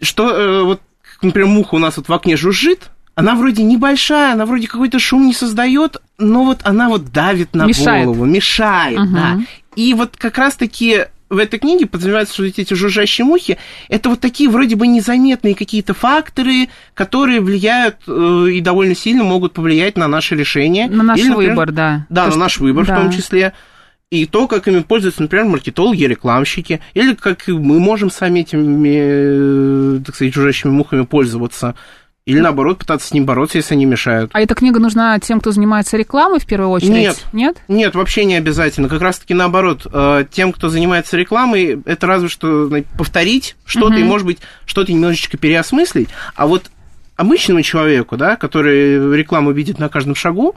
что 0.00 0.30
э, 0.30 0.62
вот, 0.62 0.80
например, 1.20 1.48
муха 1.48 1.74
у 1.74 1.78
нас 1.78 1.98
вот 1.98 2.08
в 2.08 2.12
окне 2.12 2.34
жужжит, 2.38 2.90
она 3.14 3.34
вроде 3.34 3.62
небольшая, 3.62 4.32
она 4.32 4.46
вроде 4.46 4.66
какой-то 4.66 4.98
шум 4.98 5.26
не 5.26 5.34
создает, 5.34 5.98
но 6.16 6.44
вот 6.44 6.60
она 6.64 6.88
вот 6.88 7.12
давит 7.12 7.54
на 7.54 7.66
мешает. 7.66 8.06
голову, 8.06 8.24
мешает, 8.24 8.98
угу. 8.98 9.14
да. 9.14 9.38
И 9.76 9.92
вот 9.92 10.16
как 10.16 10.38
раз-таки 10.38 11.08
в 11.28 11.36
этой 11.36 11.58
книге 11.58 11.84
подразумевается, 11.84 12.32
что 12.32 12.44
эти 12.44 12.72
жужжащие 12.72 13.26
мухи 13.26 13.58
это 13.90 14.08
вот 14.08 14.20
такие 14.20 14.48
вроде 14.48 14.76
бы 14.76 14.86
незаметные 14.86 15.54
какие-то 15.54 15.92
факторы, 15.92 16.70
которые 16.94 17.42
влияют 17.42 17.96
э, 18.06 18.46
и 18.50 18.62
довольно 18.62 18.94
сильно 18.94 19.24
могут 19.24 19.52
повлиять 19.52 19.98
на 19.98 20.08
наше 20.08 20.36
решение. 20.36 20.88
На 20.88 21.02
наш 21.02 21.18
Или, 21.18 21.28
например, 21.28 21.50
выбор, 21.50 21.72
да. 21.72 22.06
Да, 22.08 22.22
То, 22.22 22.26
на 22.28 22.30
что- 22.32 22.40
наш 22.40 22.58
выбор 22.58 22.86
да. 22.86 22.96
в 22.96 23.02
том 23.02 23.12
числе. 23.12 23.52
И 24.12 24.26
то, 24.26 24.46
как 24.46 24.68
ими 24.68 24.80
пользуются, 24.80 25.22
например, 25.22 25.46
маркетологи, 25.46 26.04
рекламщики, 26.04 26.82
или 26.92 27.14
как 27.14 27.48
мы 27.48 27.80
можем 27.80 28.10
сами 28.10 28.40
этими, 28.40 29.96
э, 29.96 30.00
так 30.04 30.14
сказать, 30.14 30.34
жужжащими 30.34 30.70
мухами 30.70 31.06
пользоваться. 31.06 31.74
Или, 32.26 32.40
наоборот, 32.40 32.78
пытаться 32.78 33.08
с 33.08 33.14
ним 33.14 33.24
бороться, 33.24 33.56
если 33.56 33.72
они 33.72 33.86
мешают. 33.86 34.30
А 34.34 34.42
эта 34.42 34.54
книга 34.54 34.80
нужна 34.80 35.18
тем, 35.18 35.40
кто 35.40 35.50
занимается 35.50 35.96
рекламой 35.96 36.40
в 36.40 36.46
первую 36.46 36.68
очередь? 36.68 36.90
Нет. 36.90 37.24
Нет? 37.32 37.56
Нет, 37.68 37.94
вообще 37.94 38.26
не 38.26 38.34
обязательно. 38.34 38.90
Как 38.90 39.00
раз-таки 39.00 39.32
наоборот. 39.32 39.86
Э, 39.90 40.26
Тем, 40.30 40.52
кто 40.52 40.68
занимается 40.68 41.16
рекламой, 41.16 41.80
это 41.86 42.06
разве 42.06 42.28
что 42.28 42.70
повторить 42.98 43.56
что-то 43.64 43.94
и, 43.94 44.04
может 44.04 44.26
быть, 44.26 44.40
что-то 44.66 44.92
немножечко 44.92 45.38
переосмыслить. 45.38 46.10
А 46.34 46.46
вот 46.46 46.70
обычному 47.16 47.62
человеку, 47.62 48.18
да, 48.18 48.36
который 48.36 49.16
рекламу 49.16 49.52
видит 49.52 49.78
на 49.78 49.88
каждом 49.88 50.14
шагу, 50.14 50.54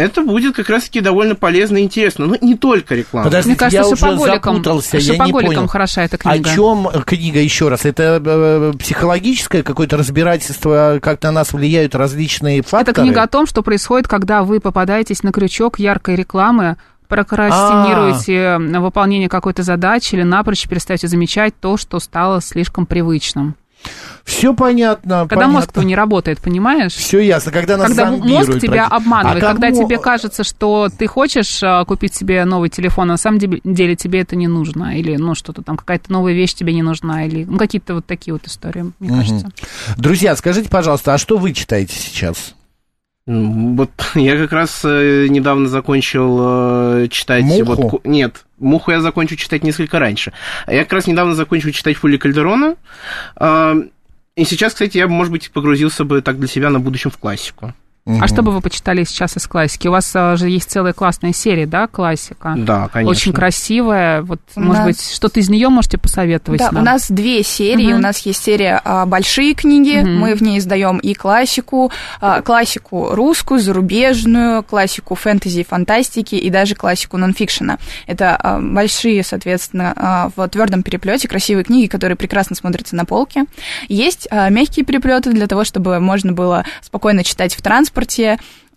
это 0.00 0.22
будет 0.22 0.54
как 0.56 0.68
раз-таки 0.68 1.00
довольно 1.00 1.34
полезно 1.34 1.78
и 1.78 1.82
интересно. 1.82 2.26
Но 2.26 2.36
не 2.40 2.56
только 2.56 2.94
реклама. 2.94 3.24
Подождите, 3.24 3.50
Мне 3.50 3.56
кажется, 3.58 3.76
я 3.76 3.86
уже 3.86 3.96
запутался, 4.26 4.98
я 4.98 5.24
не 5.26 5.32
понял. 5.32 5.66
хороша 5.68 6.02
эта 6.02 6.16
О 6.16 6.18
книга. 6.18 6.50
чем 6.54 6.88
книга 7.04 7.40
еще 7.40 7.68
раз? 7.68 7.84
Это 7.84 8.20
э, 8.24 8.72
психологическое 8.78 9.62
какое-то 9.62 9.96
разбирательство, 9.96 10.98
как 11.02 11.22
на 11.22 11.32
нас 11.32 11.52
влияют 11.52 11.94
различные 11.94 12.62
факторы? 12.62 12.92
Это 12.92 13.02
книга 13.02 13.22
о 13.22 13.26
том, 13.28 13.46
что 13.46 13.62
происходит, 13.62 14.08
когда 14.08 14.42
вы 14.42 14.60
попадаетесь 14.60 15.22
на 15.22 15.32
крючок 15.32 15.78
яркой 15.78 16.16
рекламы, 16.16 16.76
прокрастинируете 17.08 18.76
А. 18.76 18.80
выполнение 18.80 19.28
какой-то 19.28 19.62
задачи 19.62 20.14
или 20.14 20.22
напрочь 20.22 20.66
перестаете 20.68 21.08
замечать 21.08 21.54
то, 21.60 21.76
что 21.76 21.98
стало 22.00 22.40
слишком 22.40 22.86
привычным. 22.86 23.56
Все 24.24 24.54
понятно. 24.54 25.20
Когда 25.22 25.36
понятно. 25.36 25.52
мозг 25.54 25.72
твой 25.72 25.84
не 25.86 25.96
работает, 25.96 26.38
понимаешь? 26.40 26.92
Все 26.92 27.20
ясно, 27.20 27.50
когда 27.50 27.76
нас 27.76 27.88
Когда 27.88 28.10
мозг 28.10 28.60
тебя 28.60 28.86
практически. 28.86 28.94
обманывает, 28.94 29.42
А 29.42 29.46
когда 29.46 29.68
кому- 29.70 29.84
тебе 29.84 29.98
кажется, 29.98 30.44
что 30.44 30.88
ты 30.96 31.06
хочешь 31.06 31.60
а, 31.62 31.84
купить 31.84 32.14
себе 32.14 32.44
новый 32.44 32.68
телефон, 32.68 33.10
а 33.10 33.14
на 33.14 33.16
самом 33.16 33.38
деле, 33.38 33.96
тебе 33.96 34.20
это 34.20 34.36
не 34.36 34.46
нужно, 34.46 34.96
или 34.96 35.16
ну 35.16 35.34
что-то 35.34 35.62
там, 35.62 35.76
какая-то 35.76 36.12
новая 36.12 36.32
вещь 36.32 36.54
тебе 36.54 36.72
не 36.72 36.82
нужна, 36.82 37.26
или 37.26 37.44
ну, 37.44 37.58
какие-то 37.58 37.94
вот 37.94 38.06
такие 38.06 38.32
вот 38.32 38.46
истории, 38.46 38.92
мне 39.00 39.08
кажется. 39.08 39.50
Друзья, 39.96 40.36
скажите, 40.36 40.68
пожалуйста, 40.68 41.14
а 41.14 41.18
что 41.18 41.36
вы 41.38 41.52
читаете 41.52 41.94
сейчас? 41.96 42.54
Вот 43.30 43.90
я 44.16 44.36
как 44.36 44.52
раз 44.52 44.80
э, 44.84 45.28
недавно 45.28 45.68
закончил 45.68 46.38
э, 46.40 47.08
читать... 47.10 47.44
Муху? 47.44 47.64
Вот, 47.64 48.04
нет, 48.04 48.44
Муху 48.58 48.90
я 48.90 49.00
закончу 49.00 49.36
читать 49.36 49.62
несколько 49.62 50.00
раньше. 50.00 50.32
Я 50.66 50.82
как 50.82 50.94
раз 50.94 51.06
недавно 51.06 51.34
закончил 51.34 51.70
читать 51.70 51.96
Фули 51.96 52.16
Кальдерона. 52.16 52.74
А, 53.36 53.76
И 54.34 54.44
сейчас, 54.44 54.72
кстати, 54.72 54.98
я 54.98 55.06
может 55.06 55.32
быть, 55.32 55.52
погрузился 55.52 56.04
бы 56.04 56.22
так 56.22 56.38
для 56.38 56.48
себя 56.48 56.70
на 56.70 56.80
будущем 56.80 57.10
в 57.10 57.18
классику. 57.18 57.72
А 58.06 58.26
что 58.26 58.42
бы 58.42 58.50
вы 58.50 58.60
почитали 58.60 59.04
сейчас 59.04 59.36
из 59.36 59.46
классики? 59.46 59.86
У 59.86 59.90
вас 59.90 60.10
а, 60.14 60.34
же 60.36 60.48
есть 60.48 60.70
целая 60.70 60.92
классная 60.94 61.32
серия, 61.32 61.66
да, 61.66 61.86
классика? 61.86 62.54
Да, 62.56 62.88
конечно. 62.88 63.10
Очень 63.10 63.32
красивая. 63.32 64.22
Вот, 64.22 64.40
У 64.56 64.60
может 64.60 64.84
нас- 64.84 64.86
быть, 64.86 65.10
что-то 65.14 65.38
из 65.38 65.48
нее 65.50 65.68
можете 65.68 65.98
посоветовать 65.98 66.60
Да, 66.60 66.70
нам? 66.72 66.82
у 66.82 66.84
нас 66.84 67.10
две 67.10 67.42
серии. 67.44 67.88
Мгм. 67.88 67.96
У 67.96 67.98
нас 67.98 68.18
есть 68.20 68.42
серия 68.42 68.80
а, 68.84 69.04
большие 69.06 69.54
книги. 69.54 70.00
Мгм. 70.00 70.18
Мы 70.18 70.34
в 70.34 70.42
ней 70.42 70.58
издаем 70.58 70.96
и 70.98 71.12
классику, 71.14 71.92
а, 72.20 72.40
классику 72.40 73.10
русскую, 73.14 73.60
зарубежную, 73.60 74.62
классику 74.62 75.14
фэнтези 75.14 75.60
и 75.60 75.64
фантастики 75.64 76.34
и 76.36 76.48
даже 76.50 76.74
классику 76.74 77.18
нонфикшена. 77.18 77.78
Это 78.06 78.34
а, 78.36 78.58
большие, 78.60 79.22
соответственно, 79.22 79.92
а, 79.94 80.30
в 80.34 80.48
твердом 80.48 80.82
переплете 80.82 81.28
красивые 81.28 81.64
книги, 81.64 81.86
которые 81.86 82.16
прекрасно 82.16 82.56
смотрятся 82.56 82.96
на 82.96 83.04
полке. 83.04 83.44
Есть 83.88 84.26
а, 84.30 84.48
мягкие 84.48 84.84
переплеты 84.86 85.30
для 85.32 85.46
того, 85.46 85.64
чтобы 85.64 86.00
можно 86.00 86.32
было 86.32 86.64
спокойно 86.82 87.22
читать 87.24 87.54
в 87.54 87.60
транспорте. 87.62 87.89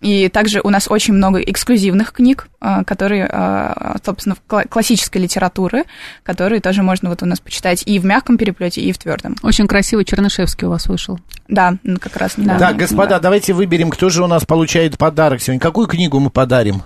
И 0.00 0.28
также 0.28 0.60
у 0.62 0.68
нас 0.68 0.86
очень 0.90 1.14
много 1.14 1.38
эксклюзивных 1.40 2.12
книг, 2.12 2.48
а, 2.60 2.84
которые, 2.84 3.26
а, 3.26 3.96
собственно, 4.04 4.36
кла- 4.46 4.68
классической 4.68 5.22
литературы, 5.22 5.84
которые 6.22 6.60
тоже 6.60 6.82
можно 6.82 7.08
вот 7.08 7.22
у 7.22 7.26
нас 7.26 7.40
почитать 7.40 7.82
и 7.86 7.98
в 7.98 8.04
мягком 8.04 8.36
переплете, 8.36 8.82
и 8.82 8.92
в 8.92 8.98
твердом. 8.98 9.34
Очень 9.42 9.66
красивый 9.66 10.04
Чернышевский 10.04 10.66
у 10.66 10.70
вас 10.70 10.88
вышел. 10.88 11.18
Да, 11.48 11.78
м, 11.84 11.96
как 11.96 12.16
раз 12.18 12.36
недавно. 12.36 12.58
Так, 12.58 12.76
господа, 12.76 13.18
давайте 13.18 13.54
выберем, 13.54 13.88
кто 13.88 14.10
же 14.10 14.22
у 14.22 14.26
нас 14.26 14.44
получает 14.44 14.98
подарок 14.98 15.40
сегодня. 15.40 15.60
Какую 15.60 15.86
книгу 15.86 16.20
мы 16.20 16.28
подарим? 16.28 16.82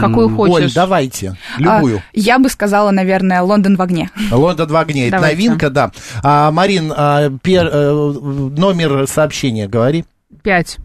Какую 0.00 0.34
хочешь. 0.34 0.54
Оль, 0.54 0.72
давайте, 0.74 1.36
А, 1.56 1.60
любую. 1.60 2.02
я 2.14 2.38
бы 2.38 2.48
сказала, 2.50 2.90
наверное, 2.90 3.40
Лондон 3.42 3.76
в 3.76 3.82
огне. 3.82 4.10
Лондон 4.30 4.68
в 4.68 4.76
огне, 4.76 5.08
это 5.08 5.18
новинка, 5.18 5.70
да. 5.70 5.92
А, 6.22 6.50
Марин, 6.50 6.92
а, 6.94 7.28
пер- 7.28 7.70
э, 7.72 7.90
номер 8.58 9.06
сообщения 9.06 9.66
говори. 9.66 10.04
Пять. 10.42 10.76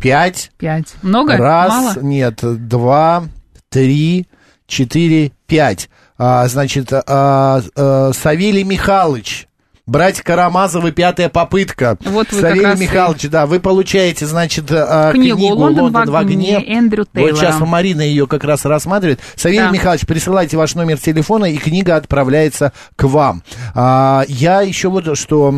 Пять. 0.00 0.50
Пять. 0.58 0.94
Много? 1.02 1.36
Раз, 1.36 1.70
Мало? 1.70 1.94
нет, 2.02 2.40
два, 2.42 3.24
три, 3.68 4.26
четыре, 4.66 5.32
пять. 5.46 5.88
А, 6.18 6.46
значит, 6.48 6.92
а, 6.92 7.60
а, 7.76 8.12
Савелий 8.12 8.62
Михайлович. 8.64 9.46
Братья 9.86 10.22
Карамазовы, 10.22 10.92
пятая 10.92 11.30
попытка. 11.30 11.96
Вот 12.04 12.30
вы 12.30 12.40
Савелий 12.42 12.64
раз 12.66 12.78
и- 12.78 12.82
Михайлович, 12.82 13.22
да, 13.30 13.46
вы 13.46 13.58
получаете, 13.58 14.26
значит, 14.26 14.66
а, 14.70 15.12
Книгу 15.12 15.38
книгу 15.38 15.54
«Лондон 15.56 15.84
«Лондон, 15.84 16.10
в 16.10 16.16
огне» 16.16 16.62
Эндрю 16.62 17.06
Вот 17.14 17.30
сейчас 17.30 17.54
Тейлора. 17.54 17.64
Марина 17.64 18.02
ее 18.02 18.26
как 18.26 18.44
раз 18.44 18.66
рассматривает. 18.66 19.20
Савелий 19.34 19.62
Да. 19.62 19.70
Михайлович, 19.70 20.04
присылайте 20.06 20.58
ваш 20.58 20.74
номер 20.74 20.98
телефона, 20.98 21.46
и 21.46 21.56
книга 21.56 21.96
отправляется 21.96 22.72
к 22.96 23.04
вам. 23.04 23.42
А, 23.74 24.24
я 24.28 24.60
еще 24.60 24.90
вот 24.90 25.16
что 25.16 25.54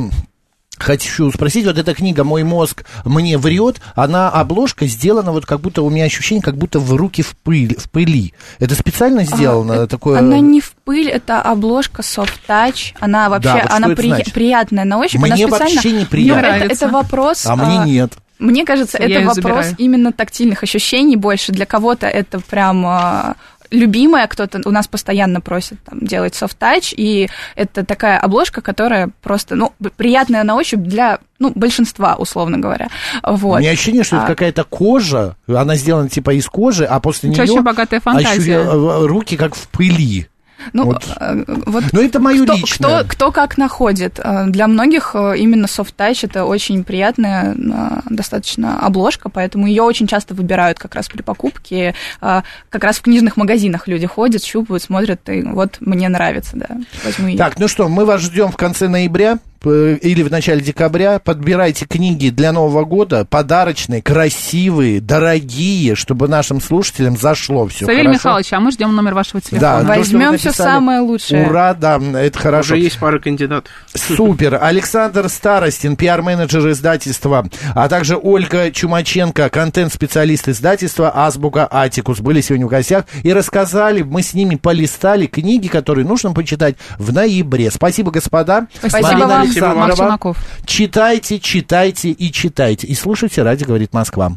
хочу 0.83 1.31
спросить, 1.31 1.67
вот 1.67 1.79
эта 1.79 1.95
книга 1.95 2.25
«Мой 2.25 2.43
мозг 2.43 2.85
мне 3.05 3.39
врет», 3.39 3.81
она, 3.95 4.31
обложка 4.31 4.87
сделана 4.87 5.33
вот 5.33 5.47
как 5.47 5.61
будто, 5.61 5.83
у 5.83 5.91
меня 5.91 6.05
ощущение, 6.05 6.43
как 6.43 6.57
будто 6.57 6.79
в 6.81 6.93
руки 6.95 7.23
в, 7.23 7.37
пыль, 7.37 7.77
в 7.79 7.91
пыли. 7.91 8.33
Это 8.59 8.75
специально 8.75 9.25
сделано? 9.25 9.83
А, 9.83 9.87
такое... 9.87 10.19
Она 10.19 10.39
не 10.39 10.61
в 10.61 10.73
пыль, 10.85 11.09
это 11.09 11.41
обложка 11.43 12.03
soft 12.03 12.41
touch. 12.49 12.95
Она 13.01 13.29
вообще, 13.29 13.53
вот 13.53 13.63
что 13.65 13.75
она 13.77 13.87
это 13.89 13.97
при- 13.97 14.09
значит? 14.09 14.33
приятная 14.35 14.85
на 14.85 14.99
ощупь. 14.99 15.21
Мне 15.21 15.33
она 15.33 15.37
специально... 15.37 15.75
вообще 15.75 15.91
Ну, 15.93 16.01
неприятно. 16.01 16.41
это, 16.41 16.49
Нравится. 16.59 16.85
это 16.85 16.95
вопрос... 16.95 17.47
А 17.47 17.57
мне 17.57 17.81
а, 17.81 17.85
нет. 17.85 18.13
Мне 18.39 18.65
кажется, 18.65 18.97
Я 18.99 19.05
это 19.21 19.27
вопрос 19.27 19.37
забираю. 19.67 19.75
именно 19.77 20.13
тактильных 20.13 20.63
ощущений 20.63 21.17
больше. 21.17 21.53
Для 21.53 21.67
кого-то 21.67 22.07
это 22.07 22.41
прям 22.41 23.35
любимое, 23.71 24.27
кто-то 24.27 24.61
у 24.65 24.71
нас 24.71 24.89
постоянно 24.89 25.41
просит 25.41 25.83
там, 25.85 26.01
делать 26.01 26.35
софт-тач, 26.35 26.93
и 26.97 27.29
это 27.57 27.85
такая 27.85 28.19
обложка, 28.19 28.61
которая 28.61 29.11
просто, 29.23 29.55
ну, 29.55 29.73
приятная 29.97 30.45
на 30.45 30.57
ощупь 30.57 30.81
для, 30.81 31.19
ну, 31.39 31.53
большинства, 31.55 32.15
условно 32.17 32.59
говоря. 32.59 32.89
Вот. 33.23 33.57
У 33.57 33.61
меня 33.61 33.71
ощущение, 33.71 34.05
что 34.05 34.17
это 34.17 34.25
А. 34.27 34.29
какая-то 34.29 34.65
кожа, 34.65 35.37
она 35.47 35.77
сделана 35.77 36.09
типа 36.09 36.35
из 36.35 36.47
кожи, 36.47 36.85
а 36.85 37.01
после 37.01 37.31
нее 37.31 37.43
очень 37.43 37.63
богатая 37.63 38.01
фантазия. 38.01 38.63
руки 39.07 39.37
как 39.37 39.55
в 39.55 39.69
пыли. 39.69 40.29
Ну, 40.73 40.85
Вот. 40.87 41.05
э, 41.19 41.45
вот 41.67 41.85
Но 41.93 42.01
это 42.01 42.21
мое 42.21 42.45
кто, 42.45 42.55
личное. 42.55 42.99
кто, 43.05 43.09
кто 43.09 43.33
как 43.33 43.59
находит. 43.59 44.19
Э, 44.23 44.47
Для 44.47 44.67
многих 44.67 45.13
э, 45.15 45.37
именно 45.39 45.67
soft 45.67 45.95
touch 45.97 46.21
это 46.23 46.45
очень 46.45 46.85
приятная 46.85 47.55
э, 47.55 48.01
достаточно 48.11 48.79
обложка, 48.81 49.29
поэтому 49.29 49.67
ее 49.67 49.83
очень 49.83 50.07
часто 50.07 50.35
выбирают 50.35 50.79
как 50.79 50.95
раз 50.95 51.09
при 51.09 51.23
покупке. 51.23 51.95
Как 52.21 52.85
раз 52.85 52.99
в 52.99 53.03
книжных 53.03 53.37
магазинах 53.37 53.89
люди 53.89 54.07
ходят, 54.07 54.43
щупают, 54.45 54.83
смотрят, 54.83 55.29
и 55.29 55.43
вот 55.43 55.77
мне 55.81 56.09
нравится, 56.09 56.57
да, 56.57 56.67
возьму 57.05 57.29
ее. 57.29 57.39
Так, 57.39 57.59
ну 57.59 57.69
что, 57.69 57.89
мы 57.89 58.05
вас 58.05 58.21
ждем 58.21 58.51
в 58.53 58.57
конце 58.57 58.89
ноября 58.89 59.39
или 59.65 60.23
в 60.23 60.31
начале 60.31 60.61
декабря. 60.61 61.19
Подбирайте 61.19 61.87
книги 61.87 62.31
для 62.31 62.53
Нового 62.53 62.85
года, 62.85 63.25
подарочные, 63.25 64.03
красивые, 64.03 65.01
дорогие, 65.01 65.95
чтобы 65.95 66.29
нашим 66.29 66.61
слушателям 66.61 67.17
зашло 67.17 67.67
все. 67.69 67.87
Савелий 67.87 68.11
Михайлович, 68.11 68.53
а 68.53 68.61
мы 68.61 68.73
ждем 68.73 68.95
номер 68.95 69.15
вашего 69.15 69.41
Да, 69.41 69.49
телефона. 69.49 69.81
то, 69.81 69.87
вы 69.89 69.99
Возьмем 69.99 70.39
все 70.39 70.53
самое 70.53 71.01
лучшее. 71.01 71.47
Ура, 71.47 71.75
да, 71.75 71.99
это 71.99 72.39
хорошо. 72.39 72.75
Уже 72.75 72.83
есть 72.83 72.99
пара 72.99 73.19
кандидатов. 73.19 73.73
Супер. 73.95 74.59
Александр 74.61 75.29
Старостин, 75.29 75.97
пиар-менеджер 75.97 76.71
издательства, 76.71 77.49
а 77.75 77.89
также 77.89 78.17
Ольга 78.17 78.71
Чумаченко, 78.71 79.49
контент-специалист 79.51 80.49
издательства 80.49 81.13
«Азбука 81.15 81.69
Атикус» 81.71 82.21
были 82.21 82.41
сегодня 82.41 82.67
в 82.67 82.71
гостях 82.71 83.05
и 83.23 83.33
рассказали, 83.33 84.03
мы 84.03 84.23
с 84.23 84.35
ними 84.35 84.57
полистали 84.57 85.27
книги, 85.27 85.69
которые 85.69 86.07
нужно 86.07 86.33
почитать 86.33 86.77
в 86.99 87.13
ноябре. 87.13 87.71
Спасибо, 87.71 88.11
господа. 88.11 88.67
Спасибо 88.79 89.03
Марина 89.09 89.27
вам. 89.27 89.50
Александровна, 89.51 90.19
Марк. 90.23 90.37
Читайте, 90.65 91.39
читайте 91.39 92.11
и 92.11 92.33
читайте. 92.33 92.87
И 92.87 92.95
слушайте 92.95 93.43
«Радио 93.43 93.67
говорит 93.67 93.93
Москва». 93.93 94.33